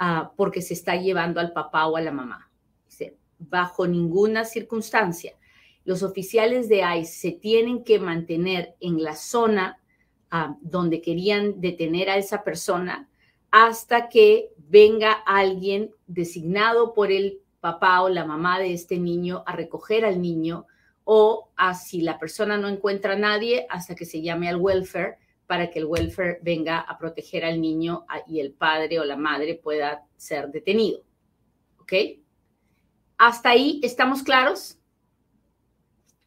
uh, 0.00 0.28
porque 0.36 0.62
se 0.62 0.74
está 0.74 0.96
llevando 0.96 1.40
al 1.40 1.52
papá 1.52 1.86
o 1.86 1.96
a 1.96 2.00
la 2.00 2.12
mamá. 2.12 2.50
Dice, 2.88 3.16
bajo 3.38 3.86
ninguna 3.86 4.44
circunstancia. 4.44 5.34
Los 5.84 6.02
oficiales 6.02 6.68
de 6.68 6.82
ICE 6.98 7.12
se 7.12 7.32
tienen 7.32 7.84
que 7.84 7.98
mantener 7.98 8.74
en 8.80 9.02
la 9.02 9.14
zona 9.14 9.78
uh, 10.32 10.56
donde 10.60 11.00
querían 11.00 11.60
detener 11.60 12.10
a 12.10 12.16
esa 12.16 12.42
persona 12.42 13.08
hasta 13.50 14.08
que 14.08 14.50
venga 14.56 15.12
alguien 15.12 15.90
designado 16.06 16.92
por 16.92 17.12
el 17.12 17.40
papá 17.60 18.02
o 18.02 18.08
la 18.08 18.24
mamá 18.24 18.58
de 18.58 18.72
este 18.72 18.98
niño 18.98 19.42
a 19.46 19.52
recoger 19.52 20.04
al 20.04 20.20
niño 20.20 20.66
o 21.04 21.50
a 21.56 21.74
si 21.74 22.00
la 22.00 22.18
persona 22.18 22.58
no 22.58 22.68
encuentra 22.68 23.12
a 23.12 23.18
nadie 23.18 23.66
hasta 23.70 23.94
que 23.94 24.04
se 24.04 24.22
llame 24.22 24.48
al 24.48 24.56
welfare 24.56 25.18
para 25.46 25.70
que 25.70 25.78
el 25.78 25.86
welfare 25.86 26.38
venga 26.42 26.80
a 26.80 26.98
proteger 26.98 27.44
al 27.44 27.60
niño 27.60 28.04
y 28.26 28.40
el 28.40 28.52
padre 28.52 28.98
o 28.98 29.04
la 29.04 29.16
madre 29.16 29.54
pueda 29.54 30.04
ser 30.16 30.50
detenido. 30.50 31.02
¿Ok? 31.80 31.92
¿Hasta 33.18 33.50
ahí 33.50 33.80
estamos 33.82 34.22
claros? 34.22 34.78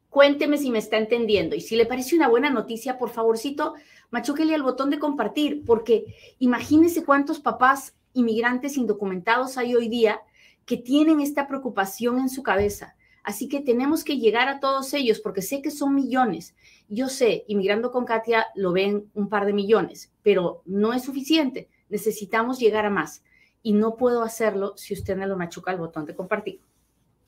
Cuénteme 0.09 0.57
si 0.57 0.71
me 0.71 0.79
está 0.79 0.97
entendiendo 0.97 1.55
y 1.55 1.61
si 1.61 1.75
le 1.75 1.85
parece 1.85 2.15
una 2.15 2.27
buena 2.27 2.49
noticia, 2.49 2.97
por 2.97 3.09
favorcito, 3.09 3.75
machúquele 4.09 4.55
al 4.55 4.63
botón 4.63 4.89
de 4.89 4.97
compartir, 4.97 5.63
porque 5.65 6.15
imagínese 6.39 7.05
cuántos 7.05 7.39
papás 7.39 7.95
inmigrantes 8.13 8.75
indocumentados 8.75 9.57
hay 9.57 9.75
hoy 9.75 9.87
día 9.87 10.21
que 10.65 10.77
tienen 10.77 11.19
esta 11.19 11.47
preocupación 11.47 12.19
en 12.19 12.29
su 12.29 12.41
cabeza. 12.41 12.95
Así 13.29 13.47
que 13.47 13.61
tenemos 13.61 14.03
que 14.03 14.17
llegar 14.17 14.49
a 14.49 14.59
todos 14.59 14.91
ellos 14.95 15.19
porque 15.19 15.43
sé 15.43 15.61
que 15.61 15.69
son 15.69 15.93
millones. 15.93 16.55
Yo 16.87 17.09
sé, 17.09 17.45
inmigrando 17.47 17.91
con 17.91 18.03
Katia 18.03 18.47
lo 18.55 18.71
ven 18.71 19.11
un 19.13 19.29
par 19.29 19.45
de 19.45 19.53
millones, 19.53 20.11
pero 20.23 20.63
no 20.65 20.93
es 20.93 21.03
suficiente. 21.03 21.69
Necesitamos 21.89 22.57
llegar 22.57 22.87
a 22.87 22.89
más. 22.89 23.23
Y 23.61 23.73
no 23.73 23.97
puedo 23.97 24.23
hacerlo 24.23 24.73
si 24.77 24.95
usted 24.95 25.15
no 25.15 25.27
lo 25.27 25.37
machuca 25.37 25.69
al 25.69 25.77
botón 25.77 26.07
de 26.07 26.15
compartir. 26.15 26.59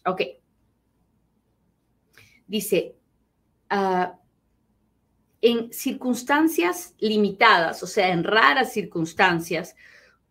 Ok. 0.03 0.21
Dice, 2.47 2.95
uh, 3.69 4.17
en 5.39 5.71
circunstancias 5.71 6.95
limitadas, 6.97 7.83
o 7.83 7.85
sea, 7.85 8.09
en 8.09 8.23
raras 8.23 8.73
circunstancias, 8.73 9.75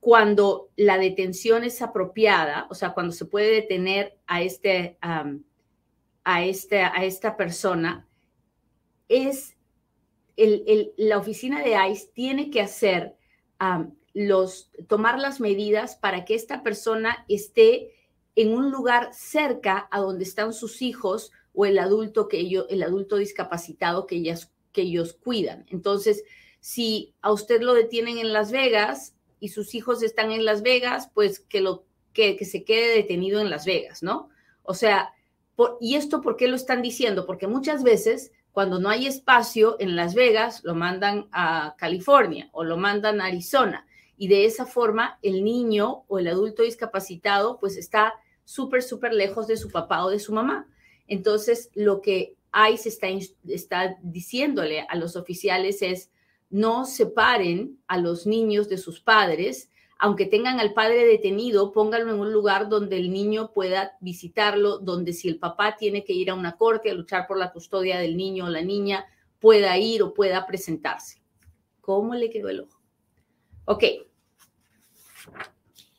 cuando 0.00 0.70
la 0.74 0.98
detención 0.98 1.62
es 1.62 1.80
apropiada, 1.80 2.66
o 2.70 2.74
sea, 2.74 2.92
cuando 2.92 3.12
se 3.12 3.26
puede 3.26 3.52
detener 3.52 4.18
a, 4.26 4.42
este, 4.42 4.98
a, 6.32 6.44
este, 6.44 6.82
a 6.82 7.04
esta 7.04 7.36
persona, 7.36 8.06
es 9.08 9.56
el, 10.36 10.62
el, 10.68 10.92
la 10.96 11.18
oficina 11.18 11.60
de 11.60 11.76
ICE 11.90 12.12
tiene 12.14 12.50
que 12.50 12.60
hacer 12.60 13.16
los, 14.14 14.70
tomar 14.86 15.18
las 15.18 15.40
medidas 15.40 15.96
para 15.96 16.24
que 16.24 16.36
esta 16.36 16.62
persona 16.62 17.24
esté 17.28 17.92
en 18.36 18.54
un 18.54 18.70
lugar 18.70 19.10
cerca 19.12 19.88
a 19.90 19.98
donde 19.98 20.22
están 20.22 20.52
sus 20.52 20.82
hijos 20.82 21.32
o 21.52 21.66
el 21.66 21.80
adulto 21.80 22.28
que 22.28 22.38
ellos, 22.38 22.66
el 22.70 22.84
adulto 22.84 23.16
discapacitado 23.16 24.06
que 24.06 24.14
ellas, 24.14 24.52
que 24.70 24.82
ellos 24.82 25.14
cuidan. 25.14 25.66
Entonces, 25.68 26.22
si 26.60 27.12
a 27.22 27.32
usted 27.32 27.60
lo 27.60 27.74
detienen 27.74 28.18
en 28.18 28.32
Las 28.32 28.52
Vegas 28.52 29.16
y 29.40 29.48
sus 29.48 29.74
hijos 29.74 30.00
están 30.04 30.30
en 30.30 30.44
Las 30.44 30.62
Vegas, 30.62 31.10
pues 31.12 31.40
que 31.40 31.60
lo 31.60 31.86
que, 32.12 32.36
que 32.36 32.44
se 32.44 32.62
quede 32.62 32.94
detenido 32.94 33.40
en 33.40 33.50
Las 33.50 33.66
Vegas, 33.66 34.04
¿no? 34.04 34.28
O 34.62 34.74
sea, 34.74 35.12
y 35.80 35.96
esto 35.96 36.20
por 36.20 36.36
qué 36.36 36.48
lo 36.48 36.56
están 36.56 36.82
diciendo? 36.82 37.26
Porque 37.26 37.46
muchas 37.46 37.82
veces 37.82 38.32
cuando 38.52 38.78
no 38.80 38.88
hay 38.88 39.06
espacio 39.06 39.76
en 39.78 39.96
Las 39.96 40.14
Vegas, 40.14 40.62
lo 40.64 40.74
mandan 40.74 41.28
a 41.32 41.76
California 41.78 42.48
o 42.52 42.64
lo 42.64 42.76
mandan 42.76 43.20
a 43.20 43.26
Arizona. 43.26 43.86
Y 44.16 44.28
de 44.28 44.44
esa 44.44 44.66
forma, 44.66 45.18
el 45.22 45.44
niño 45.44 46.04
o 46.08 46.18
el 46.18 46.28
adulto 46.28 46.62
discapacitado, 46.62 47.58
pues 47.58 47.76
está 47.76 48.14
súper, 48.44 48.82
súper 48.82 49.14
lejos 49.14 49.46
de 49.46 49.56
su 49.56 49.70
papá 49.70 50.04
o 50.04 50.10
de 50.10 50.18
su 50.18 50.32
mamá. 50.32 50.68
Entonces, 51.06 51.70
lo 51.74 52.02
que 52.02 52.34
ICE 52.72 52.88
está, 52.88 53.06
está 53.48 53.96
diciéndole 54.02 54.84
a 54.88 54.96
los 54.96 55.16
oficiales 55.16 55.82
es, 55.82 56.10
no 56.50 56.84
separen 56.84 57.78
a 57.86 57.96
los 57.98 58.26
niños 58.26 58.68
de 58.68 58.78
sus 58.78 59.00
padres, 59.00 59.70
aunque 60.02 60.24
tengan 60.24 60.60
al 60.60 60.72
padre 60.72 61.04
detenido, 61.04 61.72
pónganlo 61.72 62.14
en 62.14 62.20
un 62.20 62.32
lugar 62.32 62.70
donde 62.70 62.96
el 62.96 63.12
niño 63.12 63.52
pueda 63.52 63.98
visitarlo, 64.00 64.78
donde 64.78 65.12
si 65.12 65.28
el 65.28 65.38
papá 65.38 65.76
tiene 65.76 66.04
que 66.04 66.14
ir 66.14 66.30
a 66.30 66.34
una 66.34 66.56
corte 66.56 66.90
a 66.90 66.94
luchar 66.94 67.26
por 67.26 67.36
la 67.36 67.52
custodia 67.52 67.98
del 67.98 68.16
niño 68.16 68.46
o 68.46 68.48
la 68.48 68.62
niña, 68.62 69.04
pueda 69.38 69.76
ir 69.76 70.02
o 70.02 70.14
pueda 70.14 70.46
presentarse. 70.46 71.20
¿Cómo 71.82 72.14
le 72.14 72.30
quedó 72.30 72.48
el 72.48 72.60
ojo? 72.60 72.80
Ok. 73.66 73.84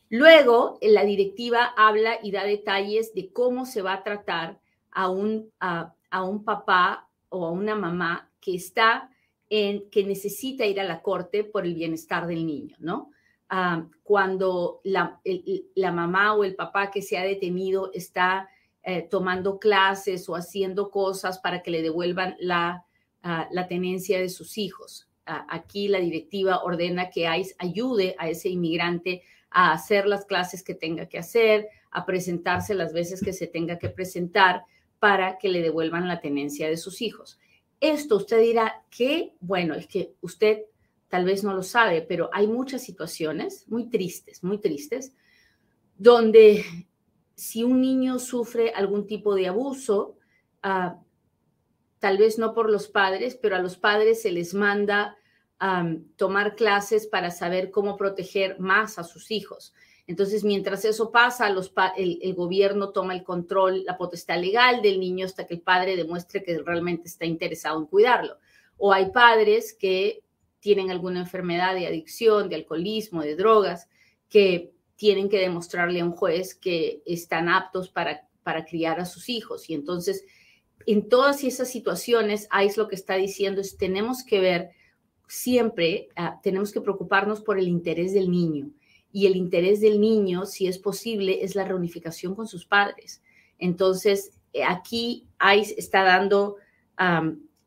Luego, 0.09 0.79
la 0.81 1.05
directiva 1.05 1.71
habla 1.77 2.17
y 2.23 2.31
da 2.31 2.43
detalles 2.43 3.13
de 3.13 3.31
cómo 3.31 3.67
se 3.67 3.83
va 3.83 3.93
a 3.93 4.03
tratar 4.03 4.59
a 4.89 5.09
un, 5.09 5.51
a, 5.59 5.93
un 6.23 6.43
papá 6.43 7.07
o 7.29 7.45
a 7.45 7.51
una 7.51 7.75
mamá 7.75 8.31
que 8.39 8.55
está 8.55 9.11
en, 9.47 9.91
que 9.91 10.03
necesita 10.03 10.65
ir 10.65 10.79
a 10.79 10.85
la 10.85 11.03
corte 11.03 11.43
por 11.43 11.65
el 11.65 11.75
bienestar 11.75 12.25
del 12.25 12.47
niño, 12.47 12.75
¿no? 12.79 13.11
Ah, 13.53 13.85
cuando 14.01 14.79
la, 14.85 15.19
la, 15.75 15.91
mamá 15.91 16.35
o 16.35 16.45
el 16.45 16.55
papá 16.55 16.89
que 16.89 17.01
se 17.01 17.17
ha 17.17 17.23
detenido 17.23 17.91
está 17.93 18.47
eh, 18.81 19.01
tomando 19.01 19.59
clases 19.59 20.29
o 20.29 20.37
haciendo 20.37 20.89
cosas 20.89 21.37
para 21.39 21.61
que 21.61 21.69
le 21.69 21.81
devuelvan 21.81 22.37
la, 22.39 22.85
uh, 23.25 23.53
la 23.53 23.67
tenencia 23.67 24.21
de 24.21 24.29
sus 24.29 24.57
hijos. 24.57 25.09
Uh, 25.27 25.43
aquí 25.49 25.89
la 25.89 25.99
directiva 25.99 26.63
ordena 26.63 27.09
que 27.09 27.27
ICE 27.27 27.53
ayude 27.57 28.15
a 28.19 28.29
ese 28.29 28.47
inmigrante 28.47 29.21
a 29.49 29.73
hacer 29.73 30.07
las 30.07 30.23
clases 30.23 30.63
que 30.63 30.73
tenga 30.73 31.07
que 31.07 31.17
hacer, 31.17 31.67
a 31.91 32.05
presentarse 32.05 32.73
las 32.73 32.93
veces 32.93 33.21
que 33.21 33.33
se 33.33 33.47
tenga 33.47 33.77
que 33.77 33.89
presentar 33.89 34.63
para 34.99 35.37
que 35.37 35.49
le 35.49 35.61
devuelvan 35.61 36.07
la 36.07 36.21
tenencia 36.21 36.69
de 36.69 36.77
sus 36.77 37.01
hijos. 37.01 37.37
Esto 37.81 38.15
usted 38.15 38.39
dirá 38.39 38.85
que, 38.89 39.33
bueno, 39.41 39.73
es 39.73 39.87
que 39.87 40.13
usted 40.21 40.61
tal 41.11 41.25
vez 41.25 41.43
no 41.43 41.53
lo 41.53 41.61
sabe, 41.61 42.01
pero 42.01 42.29
hay 42.31 42.47
muchas 42.47 42.83
situaciones 42.83 43.67
muy 43.67 43.89
tristes, 43.89 44.45
muy 44.45 44.59
tristes, 44.59 45.13
donde 45.97 46.63
si 47.35 47.63
un 47.63 47.81
niño 47.81 48.17
sufre 48.17 48.71
algún 48.71 49.05
tipo 49.05 49.35
de 49.35 49.47
abuso, 49.47 50.15
uh, 50.63 50.97
tal 51.99 52.17
vez 52.17 52.39
no 52.39 52.53
por 52.53 52.69
los 52.69 52.87
padres, 52.87 53.37
pero 53.39 53.57
a 53.57 53.59
los 53.59 53.75
padres 53.77 54.21
se 54.21 54.31
les 54.31 54.53
manda 54.53 55.17
tomar 56.15 56.55
clases 56.55 57.05
para 57.05 57.29
saber 57.29 57.69
cómo 57.69 57.95
proteger 57.95 58.59
más 58.59 58.97
a 58.97 59.03
sus 59.03 59.29
hijos. 59.29 59.75
Entonces, 60.07 60.43
mientras 60.43 60.83
eso 60.85 61.11
pasa, 61.11 61.47
el, 61.47 62.19
el, 62.19 62.33
gobierno 62.33 62.89
toma 62.89 63.13
el 63.13 63.23
control, 63.23 63.83
la 63.83 63.95
potestad 63.95 64.39
legal 64.39 64.81
del 64.81 64.99
niño 64.99 65.27
hasta 65.27 65.45
que 65.45 65.53
el 65.53 65.61
padre 65.61 65.95
demuestre 65.95 66.41
que 66.41 66.57
realmente 66.57 67.07
está 67.07 67.25
interesado 67.25 67.77
en 67.77 67.85
cuidarlo. 67.85 68.37
O 68.77 68.91
hay 68.91 69.11
padres 69.11 69.77
que 69.79 70.23
tienen 70.61 70.91
alguna 70.91 71.19
enfermedad 71.19 71.75
de 71.75 71.87
adicción, 71.87 72.47
de 72.47 72.55
alcoholismo, 72.55 73.21
de 73.21 73.35
drogas, 73.35 73.89
que 74.29 74.71
tienen 74.95 75.27
que 75.27 75.39
demostrarle 75.39 75.99
a 75.99 76.05
un 76.05 76.11
juez 76.11 76.55
que 76.55 77.01
están 77.05 77.49
aptos 77.49 77.89
para, 77.89 78.29
para 78.43 78.63
criar 78.63 78.99
a 78.99 79.05
sus 79.05 79.27
hijos. 79.27 79.69
Y 79.69 79.73
entonces, 79.73 80.23
en 80.85 81.09
todas 81.09 81.43
esas 81.43 81.69
situaciones, 81.69 82.47
ICE 82.63 82.79
lo 82.79 82.87
que 82.87 82.95
está 82.95 83.15
diciendo 83.15 83.59
es, 83.59 83.77
tenemos 83.77 84.23
que 84.23 84.39
ver 84.39 84.69
siempre, 85.27 86.09
uh, 86.17 86.39
tenemos 86.43 86.71
que 86.71 86.81
preocuparnos 86.81 87.41
por 87.41 87.57
el 87.57 87.67
interés 87.67 88.13
del 88.13 88.29
niño 88.29 88.69
y 89.11 89.25
el 89.25 89.35
interés 89.35 89.81
del 89.81 89.99
niño, 89.99 90.45
si 90.45 90.67
es 90.67 90.77
posible, 90.77 91.43
es 91.43 91.55
la 91.55 91.65
reunificación 91.65 92.35
con 92.35 92.47
sus 92.47 92.65
padres. 92.65 93.21
Entonces, 93.57 94.33
eh, 94.53 94.63
aquí 94.63 95.27
ICE 95.39 95.75
está 95.77 96.03
dando 96.03 96.57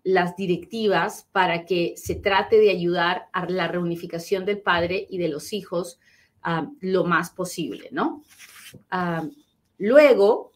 las 0.04 0.36
directivas 0.36 1.28
para 1.32 1.64
que 1.64 1.94
se 1.96 2.14
trate 2.14 2.60
de 2.60 2.70
ayudar 2.70 3.28
a 3.32 3.48
la 3.48 3.68
reunificación 3.68 4.44
del 4.44 4.60
padre 4.60 5.06
y 5.10 5.18
de 5.18 5.28
los 5.28 5.52
hijos 5.52 5.98
um, 6.46 6.76
lo 6.80 7.04
más 7.04 7.30
posible, 7.30 7.88
¿no? 7.90 8.22
Um, 8.92 9.30
luego, 9.78 10.52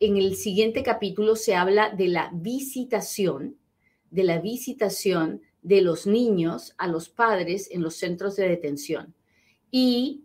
en 0.00 0.16
el 0.16 0.36
siguiente 0.36 0.82
capítulo 0.82 1.36
se 1.36 1.54
habla 1.54 1.90
de 1.90 2.08
la 2.08 2.30
visitación, 2.34 3.56
de 4.10 4.24
la 4.24 4.40
visitación 4.40 5.42
de 5.62 5.82
los 5.82 6.06
niños 6.06 6.74
a 6.78 6.86
los 6.86 7.08
padres 7.08 7.68
en 7.72 7.82
los 7.82 7.96
centros 7.96 8.36
de 8.36 8.48
detención. 8.48 9.14
Y 9.70 10.22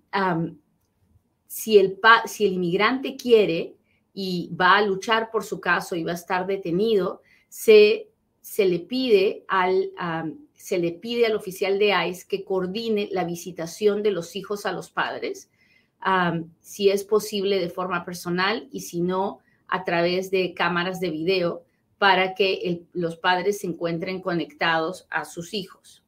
si, 1.48 1.79
el 1.79 2.00
si 2.25 2.45
el 2.45 2.53
inmigrante 2.53 3.15
quiere 3.15 3.75
y 4.13 4.51
va 4.55 4.77
a 4.77 4.86
luchar 4.86 5.31
por 5.31 5.43
su 5.43 5.60
caso 5.60 5.95
y 5.95 6.03
va 6.03 6.12
a 6.12 6.15
estar 6.15 6.45
detenido, 6.45 7.21
se, 7.50 8.11
se, 8.41 8.65
le, 8.65 8.79
pide 8.79 9.45
al, 9.48 9.91
se 10.53 10.77
le 10.79 10.91
pide 10.91 11.25
al 11.25 11.36
oficial 11.36 11.79
de 11.79 11.93
ICE 12.10 12.27
que 12.27 12.43
coordine 12.43 13.07
la 13.12 13.24
visitación 13.24 14.03
de 14.03 14.12
los 14.12 14.36
hijos 14.36 14.65
a 14.65 14.71
los 14.71 14.89
padres 14.89 15.50
si 16.60 16.89
es 16.89 17.03
posible 17.03 17.60
de 17.60 17.69
forma 17.69 18.03
personal 18.03 18.67
y 18.71 18.81
si 18.81 19.01
no, 19.01 19.39
a 19.67 19.83
través 19.83 20.31
de 20.31 20.53
cámaras 20.53 21.00
de 21.00 21.12
video 21.12 21.63
para 21.98 22.33
que 22.33 22.83
los 22.93 23.17
padres 23.17 23.60
se 23.60 23.67
encuentren 23.67 24.21
conectados 24.21 25.07
a 25.10 25.25
sus 25.25 25.53
hijos. 25.53 26.03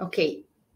Ok, 0.00 0.16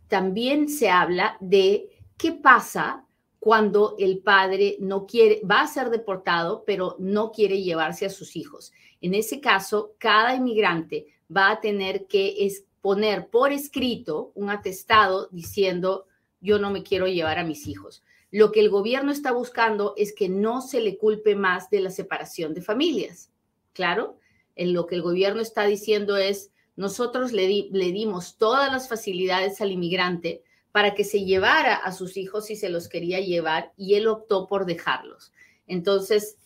también 0.08 0.68
se 0.68 0.90
habla 0.90 1.36
de 1.40 1.91
qué 2.22 2.30
pasa 2.30 3.04
cuando 3.40 3.96
el 3.98 4.20
padre 4.20 4.76
no 4.78 5.06
quiere, 5.06 5.40
va 5.44 5.62
a 5.62 5.66
ser 5.66 5.90
deportado, 5.90 6.62
pero 6.64 6.94
no 7.00 7.32
quiere 7.32 7.60
llevarse 7.64 8.06
a 8.06 8.10
sus 8.10 8.36
hijos. 8.36 8.72
En 9.00 9.14
ese 9.14 9.40
caso, 9.40 9.96
cada 9.98 10.36
inmigrante 10.36 11.08
va 11.36 11.50
a 11.50 11.60
tener 11.60 12.06
que 12.06 12.48
poner 12.80 13.26
por 13.26 13.50
escrito 13.50 14.30
un 14.36 14.50
atestado 14.50 15.30
diciendo, 15.32 16.06
yo 16.40 16.60
no 16.60 16.70
me 16.70 16.84
quiero 16.84 17.08
llevar 17.08 17.40
a 17.40 17.44
mis 17.44 17.66
hijos. 17.66 18.04
Lo 18.30 18.52
que 18.52 18.60
el 18.60 18.70
gobierno 18.70 19.10
está 19.10 19.32
buscando 19.32 19.94
es 19.96 20.14
que 20.14 20.28
no 20.28 20.60
se 20.60 20.80
le 20.80 20.98
culpe 20.98 21.34
más 21.34 21.70
de 21.70 21.80
la 21.80 21.90
separación 21.90 22.54
de 22.54 22.62
familias. 22.62 23.32
Claro, 23.72 24.16
en 24.54 24.74
lo 24.74 24.86
que 24.86 24.94
el 24.94 25.02
gobierno 25.02 25.40
está 25.40 25.64
diciendo 25.64 26.16
es, 26.16 26.52
nosotros 26.76 27.32
le, 27.32 27.68
le 27.72 27.90
dimos 27.90 28.38
todas 28.38 28.70
las 28.70 28.88
facilidades 28.88 29.60
al 29.60 29.72
inmigrante, 29.72 30.44
para 30.72 30.94
que 30.94 31.04
se 31.04 31.24
llevara 31.24 31.76
a 31.76 31.92
sus 31.92 32.16
hijos 32.16 32.46
si 32.46 32.56
se 32.56 32.70
los 32.70 32.88
quería 32.88 33.20
llevar 33.20 33.72
y 33.76 33.94
él 33.94 34.08
optó 34.08 34.48
por 34.48 34.64
dejarlos. 34.64 35.32
Entonces, 35.66 36.38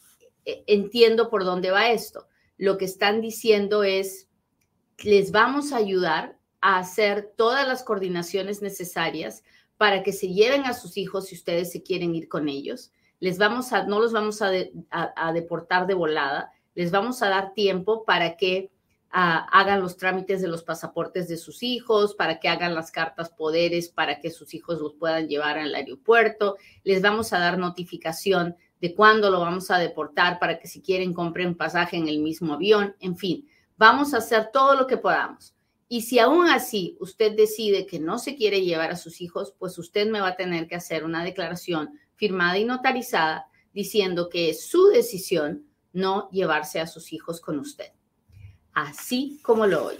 e, 0.44 0.64
entiendo 0.66 1.30
por 1.30 1.44
dónde 1.44 1.70
va 1.70 1.90
esto. 1.90 2.26
Lo 2.58 2.76
que 2.76 2.84
están 2.84 3.20
diciendo 3.20 3.84
es, 3.84 4.28
les 4.98 5.30
vamos 5.30 5.72
a 5.72 5.76
ayudar 5.76 6.38
a 6.60 6.78
hacer 6.78 7.32
todas 7.36 7.68
las 7.68 7.84
coordinaciones 7.84 8.62
necesarias 8.62 9.44
para 9.76 10.02
que 10.02 10.12
se 10.12 10.32
lleven 10.32 10.64
a 10.64 10.74
sus 10.74 10.96
hijos 10.96 11.26
si 11.26 11.36
ustedes 11.36 11.70
se 11.70 11.82
quieren 11.82 12.14
ir 12.14 12.28
con 12.28 12.48
ellos. 12.48 12.92
Les 13.20 13.38
vamos 13.38 13.72
a, 13.72 13.84
no 13.84 14.00
los 14.00 14.12
vamos 14.12 14.42
a, 14.42 14.50
a 14.90 15.32
deportar 15.32 15.86
de 15.86 15.94
volada, 15.94 16.50
les 16.74 16.90
vamos 16.90 17.22
a 17.22 17.28
dar 17.28 17.54
tiempo 17.54 18.04
para 18.04 18.36
que 18.36 18.70
hagan 19.10 19.80
los 19.80 19.96
trámites 19.96 20.42
de 20.42 20.48
los 20.48 20.62
pasaportes 20.62 21.28
de 21.28 21.36
sus 21.36 21.62
hijos, 21.62 22.14
para 22.14 22.38
que 22.38 22.48
hagan 22.48 22.74
las 22.74 22.90
cartas 22.90 23.30
poderes, 23.30 23.88
para 23.88 24.20
que 24.20 24.30
sus 24.30 24.52
hijos 24.54 24.80
los 24.80 24.94
puedan 24.94 25.28
llevar 25.28 25.58
al 25.58 25.74
aeropuerto. 25.74 26.56
Les 26.84 27.00
vamos 27.00 27.32
a 27.32 27.38
dar 27.38 27.58
notificación 27.58 28.56
de 28.80 28.94
cuándo 28.94 29.30
lo 29.30 29.40
vamos 29.40 29.70
a 29.70 29.78
deportar 29.78 30.38
para 30.38 30.58
que 30.58 30.68
si 30.68 30.82
quieren 30.82 31.14
compren 31.14 31.54
pasaje 31.54 31.96
en 31.96 32.08
el 32.08 32.18
mismo 32.18 32.54
avión. 32.54 32.94
En 33.00 33.16
fin, 33.16 33.48
vamos 33.76 34.12
a 34.12 34.18
hacer 34.18 34.50
todo 34.52 34.74
lo 34.74 34.86
que 34.86 34.98
podamos. 34.98 35.54
Y 35.88 36.02
si 36.02 36.18
aún 36.18 36.48
así 36.48 36.96
usted 37.00 37.36
decide 37.36 37.86
que 37.86 38.00
no 38.00 38.18
se 38.18 38.34
quiere 38.34 38.62
llevar 38.62 38.90
a 38.90 38.96
sus 38.96 39.20
hijos, 39.20 39.54
pues 39.58 39.78
usted 39.78 40.10
me 40.10 40.20
va 40.20 40.28
a 40.28 40.36
tener 40.36 40.66
que 40.66 40.74
hacer 40.74 41.04
una 41.04 41.24
declaración 41.24 41.98
firmada 42.16 42.58
y 42.58 42.64
notarizada 42.64 43.46
diciendo 43.72 44.28
que 44.28 44.50
es 44.50 44.66
su 44.68 44.88
decisión 44.88 45.64
no 45.92 46.28
llevarse 46.30 46.80
a 46.80 46.86
sus 46.86 47.12
hijos 47.12 47.40
con 47.40 47.58
usted 47.58 47.92
así 48.76 49.40
como 49.42 49.66
lo 49.66 49.86
oye. 49.86 49.98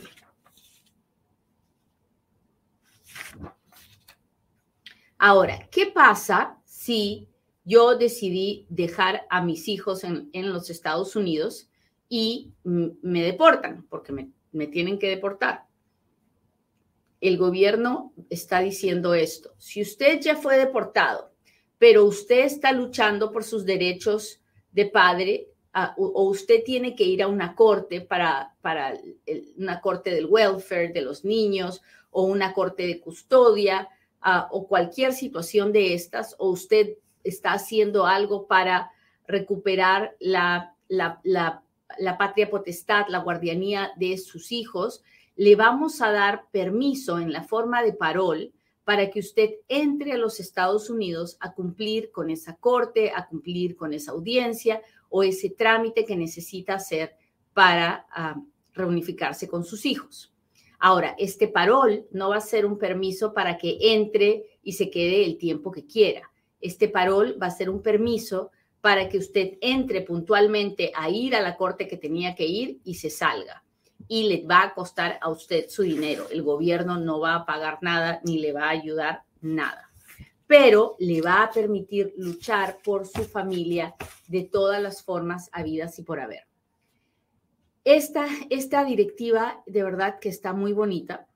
Ahora, 5.19 5.67
¿qué 5.71 5.87
pasa 5.87 6.61
si 6.67 7.27
yo 7.65 7.97
decidí 7.97 8.67
dejar 8.69 9.27
a 9.31 9.43
mis 9.43 9.67
hijos 9.69 10.05
en, 10.05 10.31
los 10.53 10.69
Estados 10.69 11.17
Unidos 11.17 11.71
y 12.11 12.53
me 12.65 13.23
deportan? 13.23 13.87
Porque 13.89 14.13
me, 14.13 14.31
me 14.53 14.67
tienen 14.67 14.99
que 14.99 15.09
deportar. 15.09 15.65
El 17.23 17.39
gobierno 17.39 18.13
está 18.29 18.61
diciendo 18.61 19.15
esto. 19.15 19.55
Si 19.57 19.81
usted 19.81 20.21
ya 20.21 20.37
fue 20.37 20.59
deportado, 20.59 21.33
pero 21.79 22.05
usted 22.05 22.45
está 22.45 22.73
luchando 22.73 23.33
por 23.33 23.43
sus 23.43 23.65
derechos 23.65 24.43
de 24.71 24.85
padre, 24.85 25.49
o 25.97 26.23
usted 26.31 26.65
tiene 26.65 26.95
que 26.95 27.05
ir 27.05 27.23
a 27.23 27.29
una 27.29 27.55
corte 27.55 28.01
para, 28.01 28.55
para 28.63 28.99
una 29.57 29.81
corte 29.81 30.11
del 30.11 30.27
welfare 30.27 30.89
de 30.89 31.03
los 31.03 31.25
niños 31.25 31.83
o 32.11 32.23
una 32.23 32.55
corte 32.55 32.87
de 32.87 33.01
custodia 33.01 33.89
o 34.51 34.67
cualquier 34.67 35.13
situación 35.13 35.73
de 35.73 35.95
estas, 35.95 36.35
o 36.39 36.49
usted 36.49 36.97
está 37.23 37.53
haciendo 37.53 38.07
algo 38.07 38.47
para 38.47 38.91
recuperar 39.27 40.17
la, 40.19 40.75
la, 40.89 41.21
la 41.23 42.19
patria 42.19 42.51
potestad, 42.51 43.07
la 43.09 43.19
guardianía 43.19 43.93
de 43.97 44.19
sus 44.19 44.53
hijos, 44.53 45.03
le 45.37 45.55
vamos 45.55 46.01
a 46.01 46.11
dar 46.11 46.47
permiso 46.51 47.19
en 47.19 47.33
la 47.33 47.43
forma 47.43 47.83
de 47.83 47.93
parol 47.93 48.53
para 48.85 49.11
que 49.11 49.19
usted 49.19 49.51
entre 49.69 50.13
a 50.13 50.17
los 50.17 50.41
Estados 50.41 50.91
Unidos 50.91 51.37
a 51.41 51.53
cumplir 51.53 52.11
con 52.13 52.31
esa 52.31 52.57
corte, 52.57 53.13
a 53.15 53.27
cumplir 53.27 53.77
con 53.77 53.93
esa 53.93 54.13
audiencia 54.13 54.81
o 55.09 55.23
ese 55.23 55.51
trámite 55.51 56.05
que 56.05 56.17
necesita 56.17 56.75
hacer 56.75 57.17
para 57.53 58.07
ah, 58.11 58.41
reunificarse 58.75 59.49
con 59.49 59.65
sus 59.65 59.87
hijos. 59.87 60.33
Ahora, 60.79 61.15
este 61.19 61.49
parol 61.49 62.07
no 62.11 62.29
va 62.31 62.37
a 62.37 62.41
ser 62.41 62.67
un 62.67 62.79
permiso 62.79 63.33
para 63.33 63.57
que 63.57 63.79
entre 63.81 64.45
y 64.63 64.73
se 64.73 64.91
quede 64.91 65.25
el 65.25 65.39
tiempo 65.39 65.73
que 65.73 65.87
quiera. 65.87 66.31
Este 66.61 66.89
parol 66.89 67.39
va 67.41 67.47
a 67.47 67.51
ser 67.51 67.71
un 67.71 67.83
permiso 67.83 68.51
para 68.81 69.09
que 69.09 69.19
usted 69.19 69.55
entre 69.63 70.03
puntualmente 70.03 70.93
a 70.95 71.09
ir 71.09 71.35
a 71.35 71.41
la 71.41 71.57
corte 71.57 71.89
que 71.89 71.97
tenía 71.97 72.35
que 72.35 72.47
ir 72.47 72.81
y 72.85 72.95
se 72.97 73.11
salga. 73.11 73.65
Y 74.07 74.29
le 74.29 74.47
va 74.47 74.63
a 74.63 74.75
costar 74.75 75.19
a 75.23 75.31
usted 75.31 75.69
su 75.69 75.83
dinero. 75.83 76.27
El 76.31 76.43
gobierno 76.43 76.99
no 76.99 77.19
va 77.19 77.35
a 77.35 77.47
pagar 77.47 77.79
nada 77.81 78.21
ni 78.25 78.39
le 78.39 78.53
va 78.53 78.65
a 78.65 78.71
ayudar 78.71 79.23
nada 79.41 79.86
pero 80.47 80.97
le 80.99 81.21
va 81.21 81.43
a 81.43 81.51
permitir 81.51 82.15
luchar 82.17 82.79
por 82.85 83.07
su 83.07 83.25
familia 83.25 83.95
de 84.29 84.45
todas 84.45 84.81
las 84.81 85.03
formas 85.03 85.49
habidas 85.53 85.99
y 85.99 86.03
por 86.03 86.21
haber. 86.21 86.47
Esta, 87.85 88.27
esta 88.51 88.85
directiva 88.85 89.63
de 89.67 89.83
verdad 89.83 90.19
que 90.21 90.29
está 90.29 90.53
muy 90.53 90.73
bonita. 90.73 91.27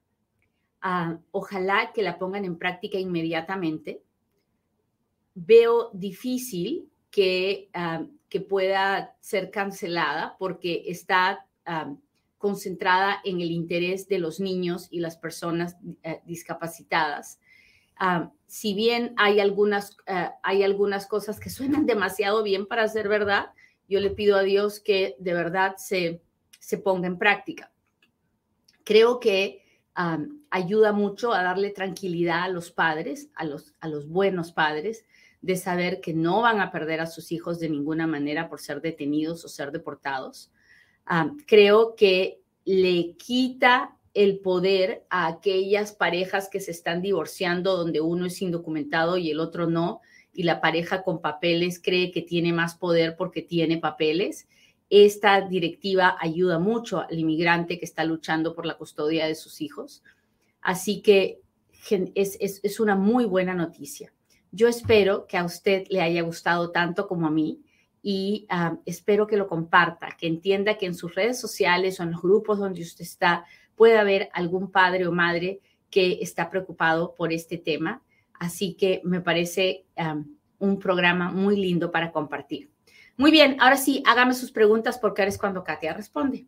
Ah, 0.80 1.18
ojalá 1.32 1.92
que 1.92 2.02
la 2.02 2.18
pongan 2.18 2.44
en 2.44 2.56
práctica 2.56 2.98
inmediatamente. 2.98 4.02
Veo 5.34 5.90
difícil 5.92 6.88
que, 7.10 7.68
ah, 7.74 8.04
que 8.28 8.40
pueda 8.40 9.16
ser 9.20 9.50
cancelada 9.50 10.36
porque 10.38 10.84
está 10.86 11.46
ah, 11.66 11.94
concentrada 12.38 13.20
en 13.24 13.40
el 13.40 13.50
interés 13.50 14.08
de 14.08 14.18
los 14.18 14.40
niños 14.40 14.88
y 14.90 15.00
las 15.00 15.16
personas 15.16 15.76
eh, 16.02 16.20
discapacitadas 16.24 17.39
Ah, 18.02 18.32
si 18.46 18.72
bien 18.72 19.12
hay 19.18 19.40
algunas, 19.40 19.96
ah, 20.06 20.34
hay 20.42 20.62
algunas 20.62 21.06
cosas 21.06 21.38
que 21.38 21.50
suenan 21.50 21.86
demasiado 21.86 22.42
bien 22.42 22.66
para 22.66 22.88
ser 22.88 23.08
verdad, 23.08 23.50
yo 23.88 24.00
le 24.00 24.10
pido 24.10 24.36
a 24.36 24.42
Dios 24.42 24.80
que 24.80 25.16
de 25.18 25.34
verdad 25.34 25.76
se, 25.76 26.22
se 26.58 26.78
ponga 26.78 27.06
en 27.06 27.18
práctica. 27.18 27.70
Creo 28.84 29.20
que 29.20 29.62
ah, 29.94 30.18
ayuda 30.50 30.92
mucho 30.92 31.34
a 31.34 31.42
darle 31.42 31.70
tranquilidad 31.70 32.44
a 32.44 32.48
los 32.48 32.70
padres, 32.70 33.30
a 33.34 33.44
los, 33.44 33.74
a 33.80 33.86
los 33.86 34.08
buenos 34.08 34.52
padres, 34.52 35.04
de 35.42 35.56
saber 35.56 36.00
que 36.00 36.14
no 36.14 36.40
van 36.40 36.60
a 36.60 36.72
perder 36.72 37.00
a 37.00 37.06
sus 37.06 37.32
hijos 37.32 37.60
de 37.60 37.68
ninguna 37.68 38.06
manera 38.06 38.48
por 38.48 38.60
ser 38.60 38.80
detenidos 38.80 39.44
o 39.44 39.48
ser 39.48 39.72
deportados. 39.72 40.50
creo 41.46 41.94
que 41.96 42.42
le 42.64 43.16
quita 43.16 43.96
el 44.14 44.40
poder 44.40 45.04
a 45.08 45.26
aquellas 45.26 45.92
parejas 45.92 46.48
que 46.48 46.60
se 46.60 46.72
están 46.72 47.00
divorciando 47.02 47.76
donde 47.76 48.00
uno 48.00 48.26
es 48.26 48.42
indocumentado 48.42 49.16
y 49.16 49.30
el 49.30 49.40
otro 49.40 49.68
no, 49.68 50.00
y 50.32 50.42
la 50.44 50.60
pareja 50.60 51.02
con 51.02 51.20
papeles 51.20 51.80
cree 51.82 52.10
que 52.10 52.22
tiene 52.22 52.52
más 52.52 52.76
poder 52.76 53.16
porque 53.16 53.42
tiene 53.42 53.78
papeles. 53.78 54.48
Esta 54.88 55.40
directiva 55.40 56.16
ayuda 56.20 56.58
mucho 56.58 57.00
al 57.00 57.18
inmigrante 57.18 57.78
que 57.78 57.84
está 57.84 58.04
luchando 58.04 58.54
por 58.54 58.66
la 58.66 58.76
custodia 58.76 59.26
de 59.26 59.34
sus 59.34 59.60
hijos. 59.60 60.02
Así 60.60 61.00
que 61.00 61.40
es, 62.14 62.80
una 62.80 62.96
muy 62.96 63.24
buena 63.24 63.54
noticia. 63.54 64.12
Yo 64.52 64.68
espero 64.68 65.26
que 65.26 65.36
a 65.36 65.44
usted 65.44 65.86
le 65.90 66.00
haya 66.00 66.22
gustado 66.22 66.70
tanto 66.70 67.06
como 67.06 67.26
a 67.26 67.30
mí 67.30 67.60
y 68.02 68.46
ah, 68.48 68.78
espero 68.84 69.26
que 69.26 69.36
lo 69.36 69.46
comparta, 69.46 70.16
que 70.18 70.26
entienda 70.26 70.76
que 70.76 70.86
en 70.86 70.94
sus 70.94 71.14
redes 71.14 71.40
sociales 71.40 72.00
o 72.00 72.02
en 72.02 72.12
los 72.12 72.22
grupos 72.22 72.58
donde 72.58 72.82
usted 72.82 73.02
está, 73.02 73.44
puede 73.80 73.96
haber 73.96 74.28
algún 74.34 74.70
padre 74.70 75.06
o 75.06 75.10
madre 75.10 75.62
que 75.88 76.18
está 76.20 76.50
preocupado 76.50 77.14
por 77.14 77.32
este 77.32 77.56
tema. 77.56 78.02
Así 78.34 78.74
que 78.74 79.00
me 79.04 79.22
parece 79.22 79.86
un 80.58 80.78
programa 80.78 81.30
muy 81.30 81.56
lindo 81.56 81.90
para 81.90 82.12
compartir. 82.12 82.68
Muy 83.16 83.30
bien, 83.30 83.56
ahora 83.58 83.78
sí, 83.78 84.02
hágame 84.04 84.34
sus 84.34 84.52
preguntas 84.52 84.98
porque 84.98 85.22
ahora 85.22 85.30
es 85.30 85.38
cuando 85.38 85.64
Katia 85.64 85.94
responde. 85.94 86.46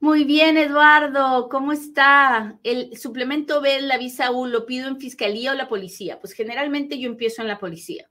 Muy 0.00 0.24
bien, 0.24 0.56
Eduardo, 0.56 1.50
¿cómo 1.50 1.72
está? 1.72 2.58
El 2.62 2.96
suplemento 2.96 3.60
B, 3.60 3.82
la 3.82 3.98
visa 3.98 4.32
U, 4.32 4.46
¿lo 4.46 4.64
pido 4.64 4.88
en 4.88 4.98
fiscalía 4.98 5.52
o 5.52 5.54
la 5.54 5.68
policía? 5.68 6.18
Pues 6.20 6.32
generalmente 6.32 6.98
yo 6.98 7.10
empiezo 7.10 7.42
en 7.42 7.48
la 7.48 7.58
policía. 7.58 8.08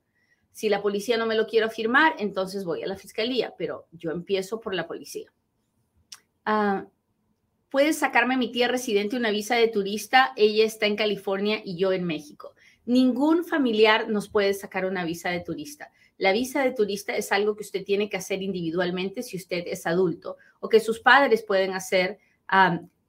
Si 0.54 0.70
la 0.70 0.82
policía 0.82 1.18
no 1.18 1.26
me 1.26 1.36
lo 1.36 1.48
quiere 1.48 1.70
firmar, 1.70 2.16
entonces 2.20 2.64
voy 2.64 2.84
a 2.84 2.88
la 2.88 2.96
fiscalía, 2.96 3.54
pero 3.58 3.88
yo 3.92 4.12
empiezo 4.12 4.62
por 4.62 4.74
la 4.74 4.88
policía. 4.88 5.34
Ah, 6.46 6.86
¿Puedes 7.70 7.98
sacarme 7.98 8.38
mi 8.38 8.52
tía 8.52 8.68
residente 8.68 9.18
una 9.18 9.32
visa 9.32 9.56
de 9.56 9.68
turista? 9.68 10.32
Ella 10.36 10.64
está 10.64 10.86
en 10.86 10.96
California 10.96 11.60
y 11.66 11.76
yo 11.76 11.92
en 11.92 12.04
México. 12.04 12.54
Ningún 12.86 13.44
familiar 13.44 14.10
nos 14.10 14.30
puede 14.30 14.54
sacar 14.54 14.86
una 14.86 15.04
visa 15.04 15.32
de 15.32 15.40
turista. 15.40 15.90
La 16.18 16.34
visa 16.34 16.64
de 16.64 16.72
turista 16.72 17.16
es 17.16 17.32
algo 17.32 17.56
que 17.56 17.64
usted 17.64 17.84
tiene 17.84 18.10
que 18.10 18.18
hacer 18.18 18.44
individualmente 18.44 19.24
si 19.24 19.38
usted 19.38 19.64
es 19.66 19.88
adulto 19.88 20.38
o 20.60 20.70
que 20.70 20.80
sus 20.80 21.00
padres 21.00 21.42
pueden 21.42 21.74
hacer 21.74 22.20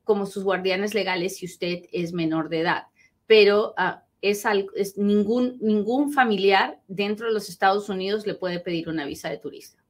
como 0.02 0.24
sus 0.24 0.44
guardianes 0.44 0.94
legales 0.94 1.36
si 1.36 1.44
usted 1.44 1.82
es 1.92 2.14
menor 2.14 2.48
de 2.48 2.60
edad. 2.60 2.84
Pero 3.26 3.74
ah, 3.76 4.04
es, 4.20 4.44
es 4.74 4.96
ningún, 4.96 5.58
ningún 5.60 6.12
familiar 6.12 6.80
dentro 6.88 7.26
de 7.26 7.32
los 7.32 7.48
Estados 7.48 7.88
Unidos 7.88 8.26
le 8.26 8.34
puede 8.34 8.60
pedir 8.60 8.88
una 8.88 9.04
visa 9.04 9.28
de 9.28 9.38
turista. 9.38 9.82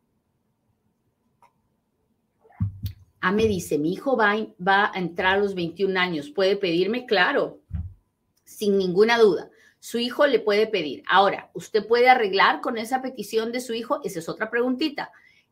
Ah, 3.20 3.32
me 3.32 3.46
dice, 3.46 3.78
mi 3.78 3.92
hijo 3.92 4.16
va, 4.16 4.36
va 4.66 4.90
a 4.92 4.98
entrar 4.98 5.34
a 5.34 5.38
los 5.38 5.54
21 5.54 5.98
años, 5.98 6.30
¿puede 6.30 6.56
pedirme? 6.56 7.06
Claro, 7.06 7.60
sin 8.44 8.76
ninguna 8.76 9.18
duda. 9.18 9.50
Su 9.80 9.98
hijo 9.98 10.26
le 10.26 10.40
puede 10.40 10.66
pedir. 10.66 11.02
Ahora, 11.08 11.50
¿usted 11.54 11.86
puede 11.86 12.08
arreglar 12.08 12.60
con 12.60 12.76
esa 12.76 13.02
petición 13.02 13.52
de 13.52 13.60
su 13.60 13.72
hijo? 13.72 14.00
Esa 14.04 14.18
es 14.18 14.28
otra 14.28 14.50
preguntita. 14.50 15.10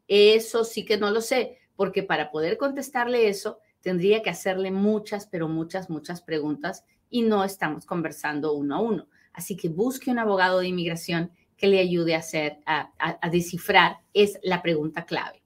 Eso 0.09 0.65
sí 0.65 0.85
que 0.85 0.99
no 0.99 1.11
lo 1.11 1.21
sé, 1.21 1.59
porque 1.77 2.03
para 2.03 2.31
poder 2.31 2.59
contestarle 2.59 3.29
eso, 3.29 3.59
tendría 3.81 4.23
que 4.23 4.31
hacerle 4.31 4.71
muchas, 4.71 5.27
pero 5.27 5.49
muchas, 5.49 5.89
muchas 5.91 6.23
preguntas 6.23 6.85
y 7.13 7.23
no 7.23 7.45
estamos 7.45 7.87
conversando 7.87 8.55
uno 8.55 8.75
a 8.75 8.81
uno. 8.81 9.07
Así 9.33 9.57
que 9.57 9.69
busque 9.69 10.11
un 10.11 10.19
abogado 10.19 10.59
de 10.59 10.69
inmigración 10.69 11.31
que 11.57 11.69
le 11.69 11.79
ayude 11.79 12.17
a 12.17 12.19
hacer, 12.19 12.59
a, 12.67 12.91
descifrar, 13.31 13.99
es 14.13 14.41
la 14.43 14.63
pregunta 14.63 15.05
clave. 15.05 15.43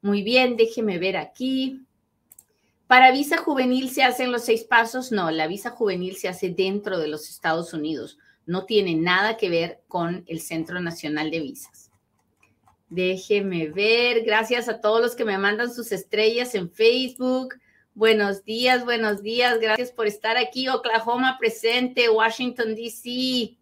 Muy 0.00 0.22
bien, 0.22 0.56
déjeme 0.56 0.98
ver 0.98 1.16
aquí. 1.16 1.82
¿Para 2.86 3.10
visa 3.10 3.38
juvenil 3.38 3.90
se 3.90 4.04
hacen 4.04 4.30
los 4.30 4.44
seis 4.44 4.62
pasos? 4.62 5.10
No, 5.10 5.30
la 5.32 5.48
visa 5.48 5.70
juvenil 5.70 6.16
se 6.16 6.28
hace 6.28 6.50
dentro 6.50 7.00
de 7.00 7.08
los 7.08 7.28
Estados 7.28 7.72
Unidos. 7.72 8.18
No 8.44 8.64
tiene 8.64 8.94
nada 8.94 9.36
que 9.36 9.48
ver 9.48 9.82
con 9.88 10.22
el 10.28 10.40
Centro 10.40 10.80
Nacional 10.80 11.30
de 11.32 11.40
Visas. 11.40 11.90
Déjeme 12.88 13.68
ver. 13.70 14.22
Gracias 14.22 14.68
a 14.68 14.80
todos 14.80 15.00
los 15.00 15.16
que 15.16 15.24
me 15.24 15.38
mandan 15.38 15.74
sus 15.74 15.90
estrellas 15.90 16.54
en 16.54 16.70
Facebook. 16.70 17.54
Buenos 17.96 18.44
días, 18.44 18.84
buenos 18.84 19.22
días. 19.22 19.58
Gracias 19.58 19.90
por 19.90 20.06
estar 20.06 20.36
aquí. 20.36 20.68
Oklahoma 20.68 21.38
presente, 21.38 22.10
Washington, 22.10 22.74
D.C. 22.74 23.56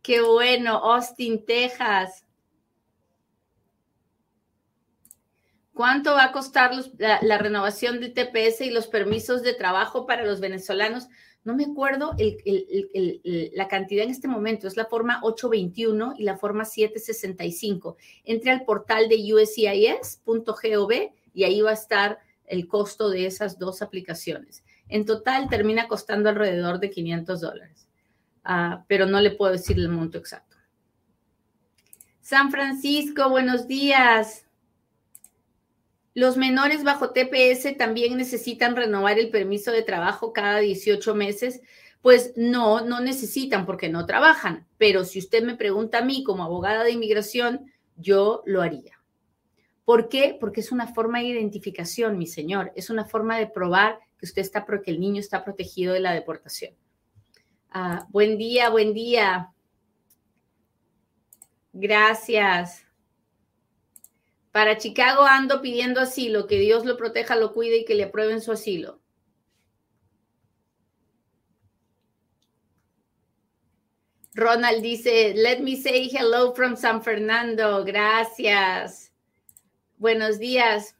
Qué 0.00 0.20
bueno. 0.20 0.76
Austin, 0.76 1.44
Texas. 1.44 2.24
¿Cuánto 5.74 6.12
va 6.12 6.26
a 6.26 6.32
costar 6.32 6.70
la, 6.96 7.38
renovación 7.38 7.98
del 7.98 8.14
TPS 8.14 8.60
y 8.60 8.70
los 8.70 8.86
permisos 8.86 9.42
de 9.42 9.52
trabajo 9.52 10.06
para 10.06 10.24
los 10.24 10.38
venezolanos? 10.38 11.08
No 11.42 11.56
me 11.56 11.64
acuerdo 11.64 12.14
la 12.14 13.66
cantidad 13.66 14.04
en 14.04 14.10
este 14.10 14.28
momento. 14.28 14.68
Es 14.68 14.76
la 14.76 14.86
forma 14.86 15.18
821 15.24 16.14
y 16.18 16.22
la 16.22 16.36
forma 16.36 16.64
765. 16.64 17.96
Entre 18.22 18.52
al 18.52 18.64
portal 18.64 19.08
de 19.08 19.34
uscis.gov 19.34 20.92
y 21.34 21.42
ahí 21.42 21.60
va 21.62 21.70
a 21.70 21.74
estar 21.74 22.20
el 22.52 22.68
costo 22.68 23.08
de 23.08 23.24
esas 23.24 23.58
dos 23.58 23.80
aplicaciones. 23.80 24.62
En 24.88 25.06
total 25.06 25.48
termina 25.48 25.88
costando 25.88 26.28
alrededor 26.28 26.80
de 26.80 26.90
500 26.90 27.40
dólares, 27.40 27.88
ah, 28.44 28.84
pero 28.88 29.06
no 29.06 29.20
le 29.20 29.30
puedo 29.30 29.52
decir 29.52 29.78
el 29.78 29.88
monto 29.88 30.18
exacto. 30.18 30.58
San 32.20 32.50
Francisco, 32.50 33.30
buenos 33.30 33.66
días. 33.66 34.44
Los 36.14 36.36
menores 36.36 36.84
bajo 36.84 37.10
TPS 37.10 37.74
también 37.78 38.18
necesitan 38.18 38.76
renovar 38.76 39.18
el 39.18 39.30
permiso 39.30 39.72
de 39.72 39.82
trabajo 39.82 40.34
cada 40.34 40.58
18 40.58 41.14
meses. 41.14 41.62
Pues 42.02 42.34
no, 42.36 42.84
no 42.84 43.00
necesitan 43.00 43.64
porque 43.64 43.88
no 43.88 44.04
trabajan. 44.04 44.66
Pero 44.76 45.04
si 45.04 45.20
usted 45.20 45.42
me 45.42 45.56
pregunta 45.56 45.98
a 45.98 46.04
mí 46.04 46.22
como 46.22 46.44
abogada 46.44 46.84
de 46.84 46.90
inmigración, 46.90 47.72
yo 47.96 48.42
lo 48.44 48.60
haría. 48.60 49.01
¿Por 49.84 50.08
qué? 50.08 50.36
Porque 50.38 50.60
es 50.60 50.70
una 50.70 50.86
forma 50.86 51.18
de 51.18 51.26
identificación, 51.26 52.18
mi 52.18 52.26
señor. 52.26 52.72
Es 52.76 52.90
una 52.90 53.04
forma 53.04 53.38
de 53.38 53.48
probar 53.48 53.98
que 54.18 54.26
usted 54.26 54.42
está, 54.42 54.64
que 54.64 54.90
el 54.90 55.00
niño 55.00 55.20
está 55.20 55.44
protegido 55.44 55.92
de 55.94 56.00
la 56.00 56.12
deportación. 56.12 56.74
Ah, 57.70 58.06
buen 58.10 58.38
día, 58.38 58.70
buen 58.70 58.94
día. 58.94 59.52
Gracias. 61.72 62.84
Para 64.52 64.76
Chicago 64.76 65.22
ando 65.22 65.62
pidiendo 65.62 66.00
asilo, 66.00 66.46
que 66.46 66.58
Dios 66.58 66.84
lo 66.84 66.96
proteja, 66.96 67.36
lo 67.36 67.52
cuide 67.52 67.78
y 67.78 67.84
que 67.84 67.94
le 67.94 68.04
aprueben 68.04 68.42
su 68.42 68.52
asilo. 68.52 69.00
Ronald 74.34 74.82
dice, 74.82 75.34
let 75.34 75.60
me 75.60 75.76
say 75.76 76.08
hello 76.08 76.54
from 76.54 76.76
San 76.76 77.02
Fernando. 77.02 77.84
Gracias. 77.84 79.11
Buenos 80.02 80.40
días. 80.40 80.96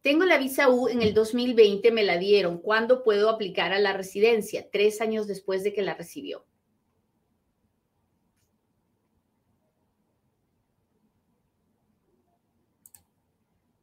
Tengo 0.00 0.24
la 0.24 0.38
visa 0.38 0.70
U 0.70 0.88
en 0.88 1.02
el 1.02 1.12
2020, 1.12 1.92
me 1.92 2.02
la 2.02 2.16
dieron. 2.16 2.62
¿Cuándo 2.62 3.04
puedo 3.04 3.28
aplicar 3.28 3.74
a 3.74 3.78
la 3.78 3.92
residencia? 3.92 4.70
Tres 4.72 5.02
años 5.02 5.26
después 5.26 5.62
de 5.64 5.74
que 5.74 5.82
la 5.82 5.92
recibió. 5.92 6.46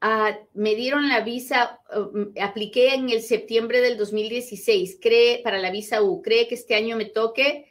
Ah, 0.01 0.39
me 0.55 0.73
dieron 0.73 1.07
la 1.07 1.19
visa, 1.21 1.81
um, 1.95 2.33
apliqué 2.41 2.95
en 2.95 3.11
el 3.11 3.21
septiembre 3.21 3.81
del 3.81 3.97
2016, 3.97 4.97
cree 4.99 5.43
para 5.43 5.59
la 5.59 5.69
visa 5.69 6.01
U, 6.01 6.23
cree 6.23 6.47
que 6.47 6.55
este 6.55 6.73
año 6.73 6.97
me 6.97 7.05
toque. 7.05 7.69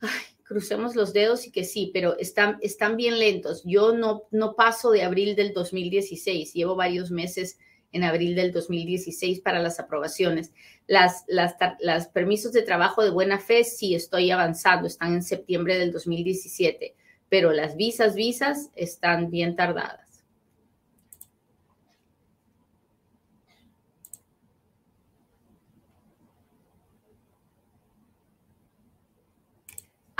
Ay, 0.00 0.31
crucemos 0.52 0.94
los 0.94 1.14
dedos 1.14 1.46
y 1.46 1.50
que 1.50 1.64
sí, 1.64 1.90
pero 1.94 2.18
están, 2.18 2.58
están 2.60 2.96
bien 2.96 3.18
lentos. 3.18 3.62
Yo 3.64 3.94
no, 3.94 4.24
no 4.30 4.54
paso 4.54 4.90
de 4.90 5.02
abril 5.02 5.34
del 5.34 5.54
2016, 5.54 6.52
llevo 6.52 6.76
varios 6.76 7.10
meses 7.10 7.58
en 7.90 8.04
abril 8.04 8.34
del 8.34 8.52
2016 8.52 9.40
para 9.40 9.60
las 9.60 9.80
aprobaciones. 9.80 10.52
Las, 10.86 11.24
las, 11.26 11.54
las 11.80 12.08
permisos 12.08 12.52
de 12.52 12.62
trabajo 12.62 13.02
de 13.02 13.10
buena 13.10 13.38
fe 13.38 13.64
sí 13.64 13.94
estoy 13.94 14.30
avanzando, 14.30 14.86
están 14.86 15.14
en 15.14 15.22
septiembre 15.22 15.78
del 15.78 15.90
2017, 15.90 16.94
pero 17.30 17.52
las 17.52 17.76
visas, 17.76 18.14
visas 18.14 18.70
están 18.74 19.30
bien 19.30 19.56
tardadas. 19.56 20.11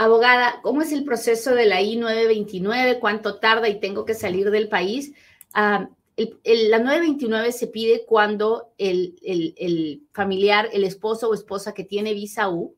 Abogada, 0.04 0.60
¿cómo 0.62 0.82
es 0.82 0.92
el 0.92 1.04
proceso 1.04 1.54
de 1.54 1.66
la 1.66 1.80
I-929? 1.80 2.98
¿Cuánto 3.00 3.38
tarda 3.38 3.68
y 3.68 3.80
tengo 3.80 4.04
que 4.04 4.14
salir 4.14 4.50
del 4.50 4.68
país? 4.68 5.12
Ah, 5.54 5.88
la 6.16 6.78
929 6.78 7.52
se 7.52 7.66
pide 7.68 8.04
cuando 8.04 8.72
el, 8.78 10.06
familiar, 10.12 10.68
el 10.72 10.84
esposo 10.84 11.28
o 11.28 11.34
esposa 11.34 11.72
que 11.72 11.84
tiene 11.84 12.12
visa 12.12 12.48
U 12.50 12.74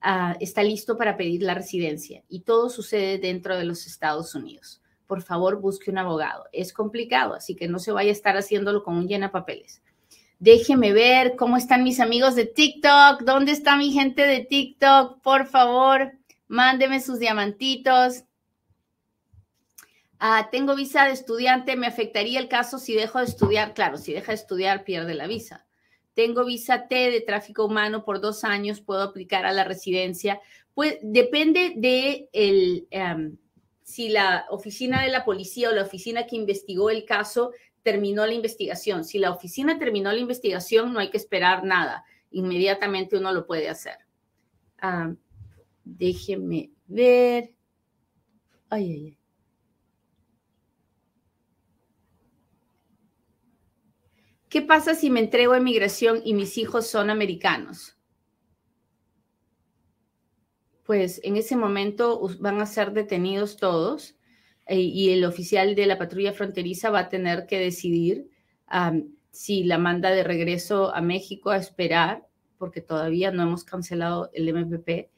ah, 0.00 0.36
está 0.40 0.62
listo 0.62 0.96
para 0.96 1.16
pedir 1.16 1.42
la 1.42 1.54
residencia 1.54 2.22
y 2.28 2.40
todo 2.40 2.70
sucede 2.70 3.18
dentro 3.18 3.56
de 3.56 3.64
los 3.64 3.86
Estados 3.86 4.34
Unidos. 4.34 4.80
Por 5.06 5.22
favor, 5.22 5.60
busque 5.60 5.90
un 5.90 5.98
abogado. 5.98 6.44
Es 6.52 6.72
complicado, 6.72 7.34
así 7.34 7.56
que 7.56 7.68
no 7.68 7.78
se 7.78 7.92
vaya 7.92 8.10
a 8.10 8.12
estar 8.12 8.36
haciéndolo 8.36 8.82
con 8.82 8.96
un 8.96 9.08
llena 9.08 9.32
papeles. 9.32 9.82
Déjeme 10.38 10.92
ver 10.92 11.36
cómo 11.36 11.58
están 11.58 11.84
mis 11.84 12.00
amigos 12.00 12.34
de 12.34 12.46
TikTok. 12.46 13.22
¿Dónde 13.22 13.52
está 13.52 13.76
mi 13.76 13.92
gente 13.92 14.26
de 14.26 14.40
TikTok? 14.40 15.20
Por 15.20 15.46
favor. 15.46 16.19
Mándeme 16.50 17.00
sus 17.00 17.20
diamantitos. 17.20 18.24
Ah, 20.18 20.48
tengo 20.50 20.74
visa 20.74 21.04
de 21.04 21.12
estudiante, 21.12 21.76
me 21.76 21.86
afectaría 21.86 22.40
el 22.40 22.48
caso 22.48 22.80
si 22.80 22.92
dejo 22.92 23.20
de 23.20 23.26
estudiar. 23.26 23.72
Claro, 23.72 23.98
si 23.98 24.12
deja 24.12 24.32
de 24.32 24.36
estudiar, 24.38 24.82
pierde 24.82 25.14
la 25.14 25.28
visa. 25.28 25.64
Tengo 26.12 26.44
visa 26.44 26.88
T 26.88 27.12
de 27.12 27.20
tráfico 27.20 27.64
humano 27.64 28.04
por 28.04 28.20
dos 28.20 28.42
años, 28.42 28.80
puedo 28.80 29.00
aplicar 29.00 29.46
a 29.46 29.52
la 29.52 29.62
residencia. 29.62 30.40
Pues 30.74 30.98
depende 31.02 31.74
de 31.76 32.28
el, 32.32 32.88
em, 32.90 33.36
si 33.84 34.08
la 34.08 34.46
oficina 34.50 35.04
de 35.04 35.10
la 35.10 35.24
policía 35.24 35.68
o 35.68 35.72
la 35.72 35.82
oficina 35.82 36.26
que 36.26 36.34
investigó 36.34 36.90
el 36.90 37.04
caso 37.04 37.52
terminó 37.84 38.26
la 38.26 38.34
investigación. 38.34 39.04
Si 39.04 39.20
la 39.20 39.30
oficina 39.30 39.78
terminó 39.78 40.10
la 40.10 40.18
investigación, 40.18 40.92
no 40.92 40.98
hay 40.98 41.10
que 41.10 41.16
esperar 41.16 41.62
nada. 41.62 42.04
Inmediatamente 42.32 43.16
uno 43.16 43.30
lo 43.32 43.46
puede 43.46 43.68
hacer. 43.68 43.98
Ah, 44.78 45.14
Déjeme 45.84 46.70
ver. 46.86 47.54
Ay, 48.68 48.92
ay, 48.92 49.04
ay. 49.06 49.18
¿Qué 54.48 54.62
pasa 54.62 54.94
si 54.94 55.10
me 55.10 55.20
entrego 55.20 55.52
a 55.52 55.58
inmigración 55.58 56.22
y 56.24 56.34
mis 56.34 56.58
hijos 56.58 56.86
son 56.86 57.08
americanos? 57.10 58.00
pues 60.90 61.20
en 61.22 61.36
ese 61.36 61.54
momento 61.54 62.20
van 62.40 62.60
a 62.60 62.66
ser 62.66 62.92
detenidos 62.92 63.56
todos 63.56 64.16
eh, 64.66 64.80
y 64.80 65.10
el 65.10 65.24
oficial 65.24 65.76
de 65.76 65.86
la 65.86 65.98
patrulla 65.98 66.32
fronteriza 66.32 66.90
va 66.90 66.98
a 66.98 67.08
tener 67.08 67.46
que 67.46 67.60
decidir 67.60 68.28
si 69.30 69.62
la 69.62 69.78
manda 69.78 70.10
de 70.10 70.24
regreso 70.24 70.92
a 70.92 71.00
México 71.00 71.50
a 71.50 71.58
esperar, 71.58 72.26
porque 72.58 72.80
todavía 72.80 73.30
no 73.30 73.44
hemos 73.44 73.62
cancelado 73.62 74.30
el 74.32 74.48
MPP, 74.48 75.12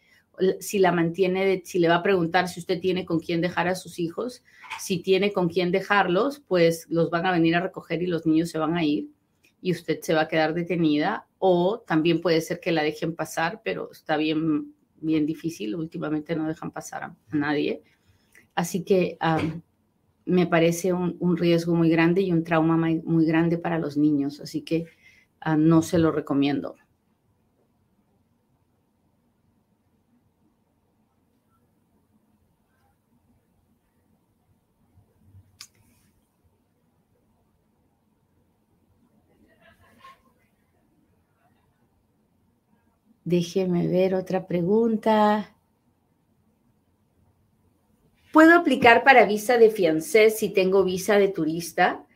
si 0.60 0.78
la 0.78 0.92
mantiene, 0.92 1.62
si 1.64 1.78
le 1.78 1.88
va 1.88 1.96
a 1.96 2.02
preguntar 2.02 2.48
si 2.48 2.60
usted 2.60 2.80
tiene 2.80 3.04
con 3.04 3.20
quién 3.20 3.40
dejar 3.40 3.68
a 3.68 3.74
sus 3.74 3.98
hijos, 3.98 4.42
si 4.80 4.98
tiene 4.98 5.32
con 5.32 5.48
quién 5.48 5.70
dejarlos, 5.70 6.40
pues 6.40 6.86
los 6.88 7.10
van 7.10 7.26
a 7.26 7.32
venir 7.32 7.54
a 7.56 7.60
recoger 7.60 8.02
y 8.02 8.06
los 8.06 8.26
niños 8.26 8.50
se 8.50 8.58
van 8.58 8.76
a 8.76 8.84
ir 8.84 9.08
y 9.60 9.72
usted 9.72 10.00
se 10.00 10.14
va 10.14 10.22
a 10.22 10.28
quedar 10.28 10.54
detenida 10.54 11.26
o 11.38 11.80
también 11.86 12.20
puede 12.20 12.40
ser 12.40 12.60
que 12.60 12.72
la 12.72 12.82
dejen 12.82 13.14
pasar, 13.14 13.60
pero 13.64 13.90
está 13.92 14.16
bien, 14.16 14.74
bien 15.00 15.26
difícil, 15.26 15.74
últimamente 15.74 16.34
no 16.34 16.48
dejan 16.48 16.70
pasar 16.70 17.04
a, 17.04 17.16
nadie. 17.30 17.82
Así 18.54 18.82
que 18.82 19.18
me 20.24 20.46
parece 20.46 20.92
un, 20.92 21.36
riesgo 21.36 21.74
muy 21.74 21.90
grande 21.90 22.22
y 22.22 22.32
un 22.32 22.44
trauma 22.44 22.76
muy, 22.76 23.26
grande 23.26 23.58
para 23.58 23.78
los 23.78 23.96
niños, 23.96 24.40
así 24.40 24.62
que 24.62 24.86
ah, 25.40 25.56
no 25.56 25.82
se 25.82 25.98
lo 25.98 26.10
recomiendo. 26.10 26.76
Déjeme 43.24 43.86
ver 43.86 44.14
otra 44.14 44.46
pregunta. 44.46 45.54
¿Puedo 48.32 48.54
aplicar 48.54 49.04
para 49.04 49.26
visa 49.26 49.58
de 49.58 49.70
fiancé 49.70 50.30
si 50.30 50.48
tengo 50.48 50.84
visa 50.84 51.18
de 51.18 51.28
turista? 51.28 52.06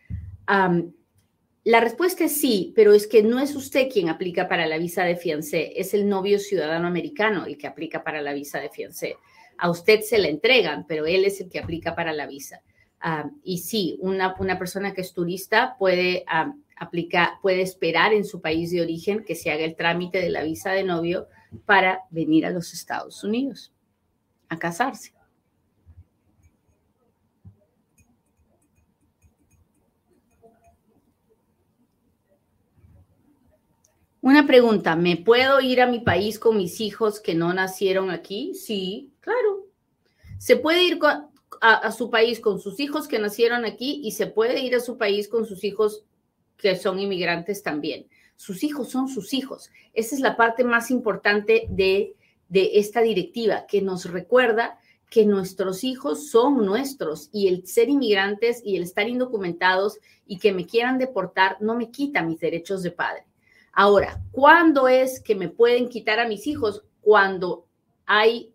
la 1.65 1.81
respuesta 1.81 2.27
es 2.27 2.41
sí, 2.41 2.73
pero 2.77 2.93
es 2.93 3.09
que 3.09 3.25
no 3.25 3.41
es 3.41 3.57
usted 3.57 3.89
quien 3.93 4.09
aplica 4.09 4.47
para 4.49 4.69
la 4.69 4.79
visa 4.79 5.03
de 5.03 5.17
fiancé, 5.17 5.73
es 5.75 5.93
el 5.95 6.09
novio 6.09 6.39
ciudadano 6.39 6.87
americano 6.87 7.45
el 7.47 7.59
que 7.59 7.67
aplica 7.67 8.05
para 8.05 8.23
la 8.23 8.33
visa 8.33 8.61
de 8.61 8.71
fiancé. 8.71 9.17
A 9.59 9.69
usted 9.69 10.03
se 10.03 10.19
la 10.19 10.29
entregan, 10.29 10.87
pero 10.87 11.07
él 11.07 11.25
es 11.25 11.41
el 11.41 11.51
que 11.51 11.59
aplica 11.59 11.97
para 11.97 12.13
la 12.13 12.29
visa. 12.29 12.63
y 13.43 13.59
sí, 13.59 13.99
una, 14.01 14.37
una, 14.39 14.57
persona 14.57 14.95
que 14.95 15.01
es 15.01 15.13
turista 15.13 15.75
puede 15.77 16.25
aplica, 16.77 17.39
puede 17.43 17.63
esperar 17.63 18.13
en 18.13 18.25
su 18.25 18.41
país 18.41 18.71
de 18.71 18.83
origen 18.83 19.25
que 19.25 19.35
se 19.35 19.51
haga 19.51 19.65
el 19.65 19.77
trámite 19.77 20.19
de 20.19 20.31
la 20.31 20.43
visa 20.43 20.73
de 20.73 20.85
novio 20.85 21.27
para 21.65 22.03
venir 22.11 22.45
a 22.47 22.51
los 22.51 22.73
Estados 22.73 23.25
Unidos 23.25 23.73
a 24.49 24.59
casarse. 24.59 25.17
Una 34.21 34.45
pregunta, 34.45 34.97
¿me 34.97 35.17
puedo 35.17 35.61
ir 35.61 35.81
a 35.81 35.87
mi 35.87 36.01
país 36.01 36.41
con 36.41 36.57
mis 36.57 36.81
hijos 36.81 37.21
que 37.21 37.37
no 37.37 37.55
nacieron 37.55 38.11
aquí? 38.11 38.55
Sí, 38.55 39.13
claro. 39.21 39.67
Se 40.39 40.57
puede 40.57 40.83
ir 40.83 40.99
a, 41.05 41.29
a, 41.61 41.93
su 41.93 42.11
país 42.11 42.41
con 42.41 42.59
sus 42.59 42.81
hijos 42.81 43.07
que 43.07 43.21
nacieron 43.21 43.65
aquí 43.65 44.01
y 44.03 44.13
se 44.13 44.27
puede 44.27 44.61
ir 44.61 44.75
a 44.75 44.81
su 44.81 44.99
país 44.99 45.29
con 45.29 45.47
sus 45.47 45.63
hijos 45.63 46.05
que 46.57 46.77
son 46.77 46.99
inmigrantes 46.99 47.63
también. 47.63 48.07
Sus 48.37 48.63
hijos 48.65 48.91
son 48.91 49.09
sus 49.09 49.33
hijos. 49.33 49.71
Esa 49.95 50.15
es 50.15 50.21
la 50.21 50.37
parte 50.37 50.65
más 50.65 50.91
importante 50.91 51.67
de, 51.71 52.15
de 52.49 52.71
esta 52.75 53.01
directiva, 53.01 53.67
que 53.67 53.83
nos 53.83 54.11
recuerda 54.11 54.79
que 55.11 55.25
nuestros 55.25 55.85
hijos 55.85 56.31
son 56.31 56.67
nuestros 56.67 57.31
y 57.33 57.49
el 57.49 57.67
ser 57.67 57.89
inmigrantes 57.89 58.61
y 58.65 58.77
el 58.77 58.83
estar 58.83 59.09
indocumentados 59.09 59.99
y 60.27 60.39
que 60.39 60.53
me 60.53 60.67
quieran 60.67 60.99
deportar 60.99 61.59
no 61.61 61.77
me 61.77 61.91
quita 61.91 62.23
mis 62.23 62.41
derechos 62.41 62.83
de 62.83 62.91
padre. 62.91 63.25
Ahora, 63.73 64.23
¿cuándo 64.33 64.89
es 64.89 65.21
que 65.21 65.35
me 65.35 65.49
pueden 65.49 65.89
quitar 65.89 66.19
a 66.19 66.27
mis 66.29 66.47
hijos? 66.47 66.83
Cuando 67.01 67.67
hay 68.05 68.53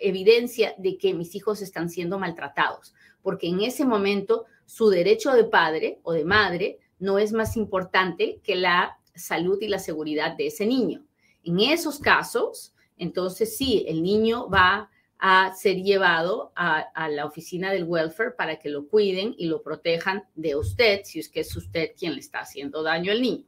evidencia 0.00 0.74
de 0.78 0.96
que 0.98 1.14
mis 1.14 1.34
hijos 1.34 1.62
están 1.62 1.90
siendo 1.90 2.18
maltratados, 2.18 2.94
porque 3.22 3.48
en 3.48 3.60
ese 3.62 3.84
momento 3.84 4.46
su 4.66 4.88
derecho 4.88 5.32
de 5.32 5.44
padre 5.44 6.00
o 6.02 6.12
de 6.12 6.24
madre 6.24 6.78
no 6.98 7.18
es 7.18 7.32
más 7.32 7.56
importante 7.56 8.40
que 8.42 8.56
la 8.56 8.98
salud 9.14 9.58
y 9.60 9.68
la 9.68 9.78
seguridad 9.78 10.36
de 10.36 10.48
ese 10.48 10.66
niño. 10.66 11.04
En 11.44 11.60
esos 11.60 11.98
casos, 11.98 12.74
entonces 12.96 13.56
sí, 13.56 13.84
el 13.88 14.02
niño 14.02 14.48
va 14.48 14.90
a 15.18 15.52
ser 15.54 15.82
llevado 15.82 16.52
a, 16.54 17.08
la 17.08 17.26
oficina 17.26 17.72
del 17.72 17.84
welfare 17.84 18.32
para 18.32 18.58
que 18.58 18.68
lo 18.68 18.86
cuiden 18.86 19.34
y 19.36 19.46
lo 19.46 19.62
protejan 19.62 20.24
de 20.36 20.54
usted, 20.54 21.00
si 21.04 21.18
es 21.18 21.28
que 21.28 21.40
es 21.40 21.56
usted 21.56 21.92
quien 21.98 22.14
le 22.14 22.20
está 22.20 22.40
haciendo 22.40 22.82
daño 22.82 23.10
al 23.10 23.20
niño. 23.20 23.44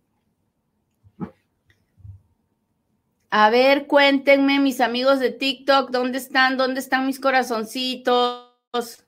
A 3.32 3.48
ver, 3.50 3.86
cuéntenme, 3.86 4.58
mis 4.58 4.80
amigos 4.80 5.20
de 5.20 5.30
TikTok, 5.30 5.90
¿dónde 5.90 6.18
están? 6.18 6.56
¿Dónde 6.56 6.80
están 6.80 7.06
mis 7.06 7.20
corazoncitos? 7.20 9.04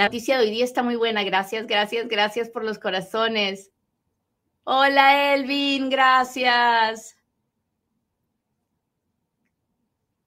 La 0.00 0.06
noticia 0.06 0.38
de 0.38 0.44
hoy 0.44 0.50
día 0.50 0.64
está 0.64 0.82
muy 0.82 0.96
buena. 0.96 1.22
Gracias, 1.24 1.66
gracias, 1.66 2.08
gracias 2.08 2.48
por 2.48 2.64
los 2.64 2.78
corazones. 2.78 3.70
Hola, 4.64 5.34
Elvin, 5.34 5.90
gracias. 5.90 7.18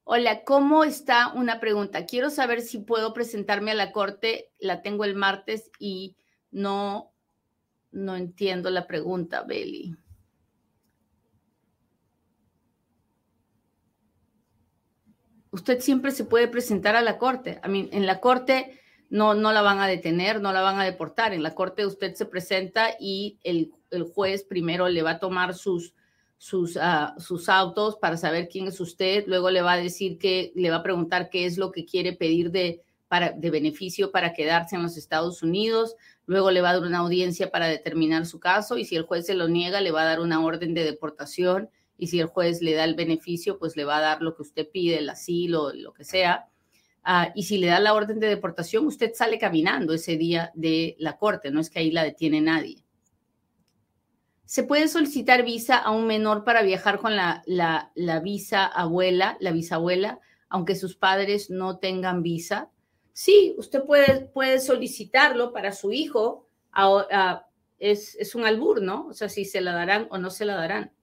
Hola, 0.04 0.44
¿cómo 0.44 0.84
está? 0.84 1.34
Una 1.34 1.60
pregunta. 1.60 2.06
Quiero 2.06 2.30
saber 2.30 2.62
si 2.62 2.78
puedo 2.78 3.14
presentarme 3.14 3.72
a 3.72 3.74
la 3.74 3.92
corte. 3.92 4.52
La 4.60 4.84
tengo 4.84 5.06
el 5.06 5.16
martes 5.16 5.72
y 5.80 6.18
no, 6.52 7.12
no 7.90 8.16
entiendo 8.16 8.70
la 8.70 8.86
pregunta, 8.86 9.42
Beli. 9.42 9.98
Usted 15.50 15.80
siempre 15.80 16.12
se 16.12 16.26
puede 16.26 16.48
presentar 16.48 16.96
a 16.96 17.02
la 17.02 17.18
corte. 17.18 17.60
A 17.64 17.68
mí, 17.68 17.90
en 17.92 18.06
la 18.06 18.20
corte 18.20 18.80
no, 19.14 19.36
no 19.36 19.54
la 19.54 19.62
van 19.62 19.80
a 19.80 19.86
detener, 19.86 20.42
no 20.42 20.52
la 20.54 20.62
van 20.62 20.80
a 20.80 20.84
deportar. 20.84 21.36
En 21.36 21.44
la 21.44 21.54
corte 21.54 21.86
usted 21.86 22.16
se 22.16 22.26
presenta 22.26 22.96
y 23.00 23.38
el, 23.44 23.72
juez 24.12 24.44
primero 24.44 24.90
le 24.90 25.04
va 25.04 25.12
a 25.12 25.20
tomar 25.20 25.54
sus, 25.54 25.94
sus, 26.40 26.80
ah, 26.82 27.14
sus 27.20 27.48
autos 27.48 27.96
para 27.98 28.18
saber 28.18 28.50
quién 28.50 28.66
es 28.66 28.80
usted, 28.80 29.26
luego 29.28 29.52
le 29.52 29.62
va 29.62 29.74
a 29.74 29.78
decir 29.78 30.18
que, 30.18 30.52
le 30.56 30.72
va 30.72 30.78
a 30.78 30.84
preguntar 30.84 31.30
qué 31.30 31.46
es 31.46 31.60
lo 31.60 31.72
que 31.72 31.86
quiere 31.86 32.14
pedir 32.14 32.50
de, 32.50 32.82
para, 33.08 33.30
de 33.30 33.52
beneficio 33.52 34.12
para 34.12 34.34
quedarse 34.34 34.78
en 34.78 34.82
los 34.82 34.98
Estados 34.98 35.44
Unidos, 35.44 35.96
luego 36.26 36.50
le 36.50 36.62
va 36.62 36.72
a 36.72 36.74
dar 36.74 36.82
una 36.82 36.98
audiencia 36.98 37.52
para 37.52 37.68
determinar 37.68 38.26
su 38.26 38.40
caso 38.40 38.80
y 38.80 38.86
si 38.86 38.96
el 38.96 39.04
juez 39.04 39.28
se 39.28 39.36
lo 39.36 39.48
niega, 39.48 39.80
le 39.80 39.92
va 39.92 40.02
a 40.02 40.06
dar 40.06 40.22
una 40.22 40.44
orden 40.44 40.74
de 40.74 40.86
deportación. 40.86 41.70
Y 42.00 42.08
si 42.08 42.20
el 42.20 42.26
juez 42.26 42.64
le 42.64 42.74
da 42.74 42.84
el 42.84 42.96
beneficio, 42.96 43.60
pues 43.60 43.78
le 43.78 43.86
va 43.86 43.98
a 43.98 44.02
dar 44.02 44.24
lo 44.24 44.36
que 44.36 44.42
usted 44.42 44.68
pide, 44.68 44.98
el 44.98 45.10
asilo, 45.10 45.72
lo 45.72 45.94
que 45.94 46.04
sea 46.04 46.48
Ah, 47.04 47.32
y 47.36 47.44
si 47.44 47.58
le 47.58 47.68
da 47.68 47.80
la 47.80 47.94
orden 47.94 48.20
de 48.20 48.28
deportación, 48.28 48.88
usted 48.88 49.12
sale 49.14 49.38
caminando 49.38 49.94
ese 49.94 50.16
día 50.16 50.52
de 50.56 50.96
la 51.00 51.18
corte, 51.18 51.52
no 51.52 51.60
es 51.60 51.70
que 51.70 51.80
ahí 51.80 51.92
la 51.92 52.04
detiene 52.04 52.40
nadie. 52.40 52.84
¿Se 54.46 54.64
puede 54.64 54.88
solicitar 54.88 55.44
visa 55.44 55.78
a 55.78 55.92
un 55.92 56.08
menor 56.08 56.44
para 56.44 56.62
viajar 56.62 57.00
con 57.00 57.16
la, 57.16 57.42
la, 57.46 58.20
visa 58.20 58.66
abuela, 58.66 59.38
la 59.40 60.20
aunque 60.50 60.76
sus 60.76 60.96
padres 60.96 61.50
no 61.50 61.80
tengan 61.80 62.24
visa? 62.24 62.70
Sí, 63.12 63.56
usted 63.58 63.84
puede, 63.84 64.28
puede 64.28 64.60
solicitarlo 64.60 65.52
para 65.52 65.72
su 65.72 65.92
hijo. 65.92 66.48
es, 67.80 68.16
es, 68.16 68.36
un 68.36 68.46
albur, 68.46 68.82
¿no? 68.82 69.08
O 69.08 69.14
sea, 69.14 69.28
si 69.28 69.44
se 69.44 69.60
la 69.60 69.74
darán 69.74 70.08
o 70.10 70.18
no 70.18 70.30
se 70.30 70.46
la 70.46 70.56
darán. 70.56 70.94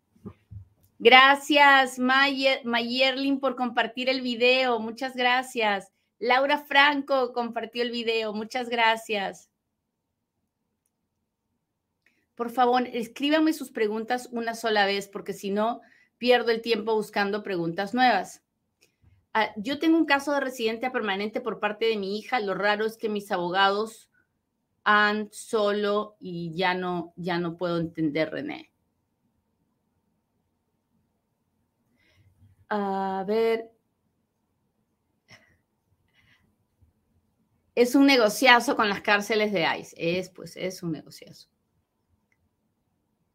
Gracias, 1.03 1.99
Mayerlin, 1.99 3.41
por 3.41 3.57
compartir 3.57 4.11
el 4.11 4.21
video. 4.21 4.79
Muchas 4.81 5.17
gracias. 5.17 5.91
Laura 6.19 6.59
Franco 6.59 7.33
compartió 7.33 7.83
el 7.83 7.91
video. 7.91 8.35
Muchas 8.35 8.69
gracias. 8.69 9.49
Por 12.35 12.51
favor, 12.51 12.87
escríbame 12.87 13.55
sus 13.55 13.71
preguntas 13.71 14.29
una 14.31 14.55
sola 14.55 14.85
vez, 14.85 15.09
porque 15.09 15.33
si 15.33 15.51
no, 15.51 15.81
pierdo 16.19 16.51
el 16.51 16.61
tiempo 16.61 16.95
buscando 16.95 17.43
preguntas 17.43 17.95
nuevas. 17.95 18.45
Ah, 19.33 19.55
yo 19.57 19.79
tengo 19.79 19.97
un 19.97 20.05
caso 20.05 20.33
de 20.33 20.41
residente 20.41 20.91
permanente 20.91 21.41
por 21.41 21.61
parte 21.61 21.87
de 21.87 21.97
mi 21.97 22.19
hija. 22.19 22.41
Lo 22.41 22.53
raro 22.53 22.85
es 22.85 22.99
que 22.99 23.09
mis 23.09 23.33
abogados 23.33 24.11
han 24.85 25.31
solo 25.33 26.17
y 26.21 26.53
ya 26.55 26.75
no, 26.75 27.15
ya 27.17 27.39
no 27.39 27.57
puedo 27.57 27.79
entender, 27.79 28.31
René. 28.31 28.70
A 32.71 33.25
ver. 33.27 33.71
Es 37.75 37.97
un 37.97 38.07
negociazo 38.07 38.77
con 38.77 38.89
las 38.89 39.01
cárceles 39.01 39.53
de 39.53 39.65
ICE. 39.65 39.95
Es, 40.19 40.31
pues, 40.31 40.57
es 40.57 40.83
un 40.85 40.93
negociazo. 40.93 41.49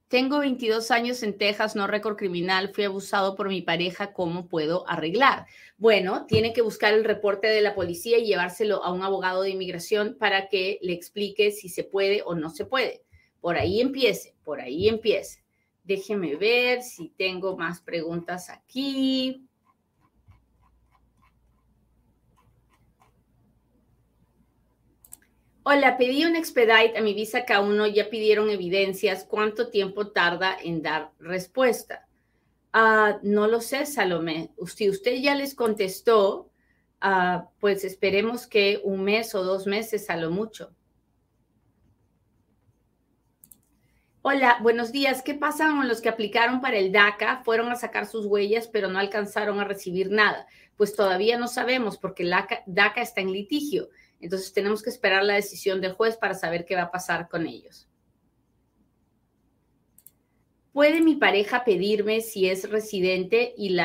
tengo 0.07 0.39
22 0.39 0.91
años 0.91 1.23
en 1.23 1.37
Texas, 1.37 1.75
no 1.75 1.87
récord 1.87 2.15
criminal, 2.15 2.69
fui 2.73 2.85
abusado 2.85 3.35
por 3.35 3.49
mi 3.49 3.61
pareja, 3.61 4.13
¿cómo 4.13 4.47
puedo 4.47 4.87
arreglar? 4.87 5.45
Bueno, 5.77 6.25
tiene 6.25 6.53
que 6.53 6.61
buscar 6.61 6.93
el 6.93 7.03
reporte 7.03 7.47
de 7.47 7.61
la 7.61 7.75
policía 7.75 8.17
y 8.17 8.25
llevárselo 8.25 8.83
a 8.83 8.93
un 8.93 9.03
abogado 9.03 9.41
de 9.41 9.49
inmigración 9.51 10.15
para 10.17 10.47
que 10.47 10.79
le 10.81 10.93
explique 10.93 11.51
si 11.51 11.69
se 11.69 11.83
puede 11.83 12.21
o 12.25 12.35
no 12.35 12.49
se 12.49 12.65
puede. 12.65 13.03
Por 13.41 13.57
ahí 13.57 13.81
empiece, 13.81 14.35
por 14.43 14.61
ahí 14.61 14.87
empiece. 14.87 15.44
Déjeme 15.85 16.35
ver 16.35 16.81
si 16.81 17.09
tengo 17.09 17.55
más 17.55 17.79
preguntas 17.79 18.49
aquí. 18.49 19.47
Hola, 25.61 25.95
pedí 25.97 26.25
un 26.25 26.35
expedite 26.35 26.97
a 26.97 27.01
mi 27.01 27.13
visa 27.13 27.45
K1, 27.45 27.93
ya 27.93 28.09
pidieron 28.09 28.49
evidencias. 28.49 29.25
¿Cuánto 29.25 29.69
tiempo 29.69 30.07
tarda 30.07 30.57
en 30.63 30.81
dar 30.81 31.11
respuesta? 31.19 32.07
Ah, 32.73 33.19
no 33.21 33.47
lo 33.47 33.61
sé, 33.61 33.85
Salomé. 33.85 34.51
Si 34.65 34.89
usted 34.89 35.17
ya 35.21 35.35
les 35.35 35.53
contestó, 35.53 36.49
ah, 36.99 37.47
pues 37.59 37.83
esperemos 37.83 38.47
que 38.47 38.81
un 38.83 39.03
mes 39.03 39.35
o 39.35 39.43
dos 39.43 39.67
meses 39.67 40.09
a 40.09 40.17
lo 40.17 40.31
mucho. 40.31 40.75
Hola, 44.27 44.57
buenos 44.59 44.91
días. 44.91 45.21
¿Qué 45.21 45.35
pasa 45.35 45.67
con 45.67 45.87
los 45.87 46.01
que 46.01 46.09
aplicaron 46.09 46.59
para 46.59 46.79
el 46.79 46.91
DACA? 46.91 47.43
Fueron 47.43 47.71
a 47.71 47.75
sacar 47.75 48.07
sus 48.07 48.25
huellas, 48.25 48.67
pero 48.67 48.87
no 48.87 48.97
alcanzaron 48.97 49.59
a 49.59 49.65
recibir 49.65 50.09
nada. 50.09 50.47
Pues 50.75 50.95
todavía 50.95 51.37
no 51.37 51.47
sabemos 51.47 51.99
porque 51.99 52.23
el 52.23 52.33
DACA 52.65 53.01
está 53.03 53.21
en 53.21 53.31
litigio. 53.31 53.89
Entonces 54.19 54.51
tenemos 54.51 54.81
que 54.81 54.89
esperar 54.89 55.23
la 55.23 55.35
decisión 55.35 55.79
del 55.79 55.93
juez 55.93 56.17
para 56.17 56.33
saber 56.33 56.65
qué 56.65 56.75
va 56.75 56.81
a 56.81 56.91
pasar 56.91 57.29
con 57.29 57.45
ellos. 57.45 57.87
¿Puede 60.73 61.01
mi 61.01 61.17
pareja 61.17 61.63
pedirme 61.63 62.21
si 62.21 62.49
es 62.49 62.67
residente 62.67 63.53
y, 63.55 63.77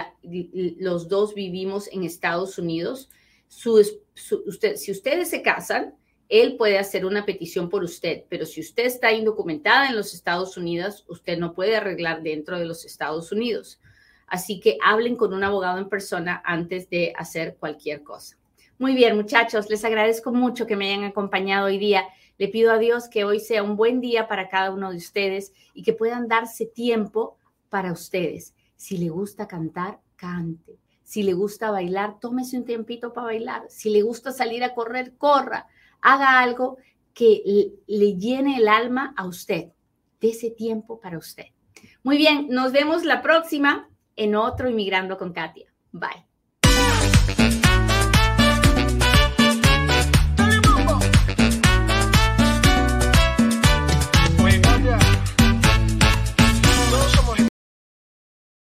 los 0.78 1.08
dos 1.08 1.34
vivimos 1.34 1.86
en 1.92 2.04
Estados 2.04 2.56
Unidos? 2.56 3.10
si 3.46 4.90
ustedes 4.90 5.28
se 5.28 5.42
casan, 5.42 5.99
él 6.30 6.56
puede 6.56 6.78
hacer 6.78 7.04
una 7.04 7.26
petición 7.26 7.68
por 7.68 7.82
usted, 7.82 8.22
pero 8.28 8.46
si 8.46 8.60
usted 8.60 8.86
está 8.86 9.12
indocumentada 9.12 9.88
en 9.88 9.96
los 9.96 10.14
Estados 10.14 10.56
Unidos, 10.56 11.04
usted 11.08 11.36
no 11.38 11.52
puede 11.52 11.76
arreglar 11.76 12.22
dentro 12.22 12.56
de 12.56 12.64
los 12.64 12.84
Estados 12.84 13.32
Unidos. 13.32 13.80
Así 14.28 14.60
que 14.60 14.78
hablen 14.82 15.16
con 15.16 15.34
un 15.34 15.42
abogado 15.42 15.78
en 15.78 15.88
persona 15.88 16.40
antes 16.44 16.88
de 16.88 17.12
hacer 17.16 17.56
cualquier 17.58 18.04
cosa. 18.04 18.36
Muy 18.78 18.94
bien, 18.94 19.16
muchachos, 19.16 19.68
les 19.68 19.84
agradezco 19.84 20.30
mucho 20.30 20.68
que 20.68 20.76
me 20.76 20.92
hayan 20.92 21.04
acompañado 21.04 21.66
hoy 21.66 21.78
día. 21.78 22.04
Le 22.38 22.46
pido 22.46 22.70
a 22.70 22.78
Dios 22.78 23.08
que 23.08 23.24
hoy 23.24 23.40
sea 23.40 23.64
un 23.64 23.76
buen 23.76 24.00
día 24.00 24.28
para 24.28 24.48
cada 24.48 24.70
uno 24.70 24.92
de 24.92 24.98
ustedes 24.98 25.52
y 25.74 25.82
que 25.82 25.94
puedan 25.94 26.28
darse 26.28 26.64
tiempo 26.64 27.38
para 27.68 27.92
ustedes. 27.92 28.54
Si 28.76 28.98
le 28.98 29.08
gusta 29.08 29.48
cantar, 29.48 29.98
cante. 30.14 30.78
Si 31.02 31.24
le 31.24 31.32
gusta 31.32 31.72
bailar, 31.72 32.20
tómese 32.20 32.56
un 32.56 32.64
tiempito 32.64 33.12
para 33.12 33.26
bailar. 33.26 33.64
Si 33.68 33.90
le 33.90 34.02
gusta 34.02 34.30
salir 34.30 34.62
a 34.62 34.74
correr, 34.74 35.14
corra. 35.18 35.66
Haga 36.02 36.40
algo 36.40 36.78
que 37.14 37.42
le 37.86 38.16
llene 38.16 38.56
el 38.56 38.68
alma 38.68 39.14
a 39.16 39.26
usted. 39.26 39.72
De 40.20 40.30
ese 40.30 40.50
tiempo 40.50 41.00
para 41.00 41.16
usted. 41.16 41.46
Muy 42.02 42.18
bien, 42.18 42.48
nos 42.50 42.72
vemos 42.72 43.04
la 43.04 43.22
próxima 43.22 43.88
en 44.16 44.34
otro 44.34 44.68
Inmigrando 44.68 45.16
con 45.16 45.32
Katia. 45.32 45.72
Bye. 45.92 46.29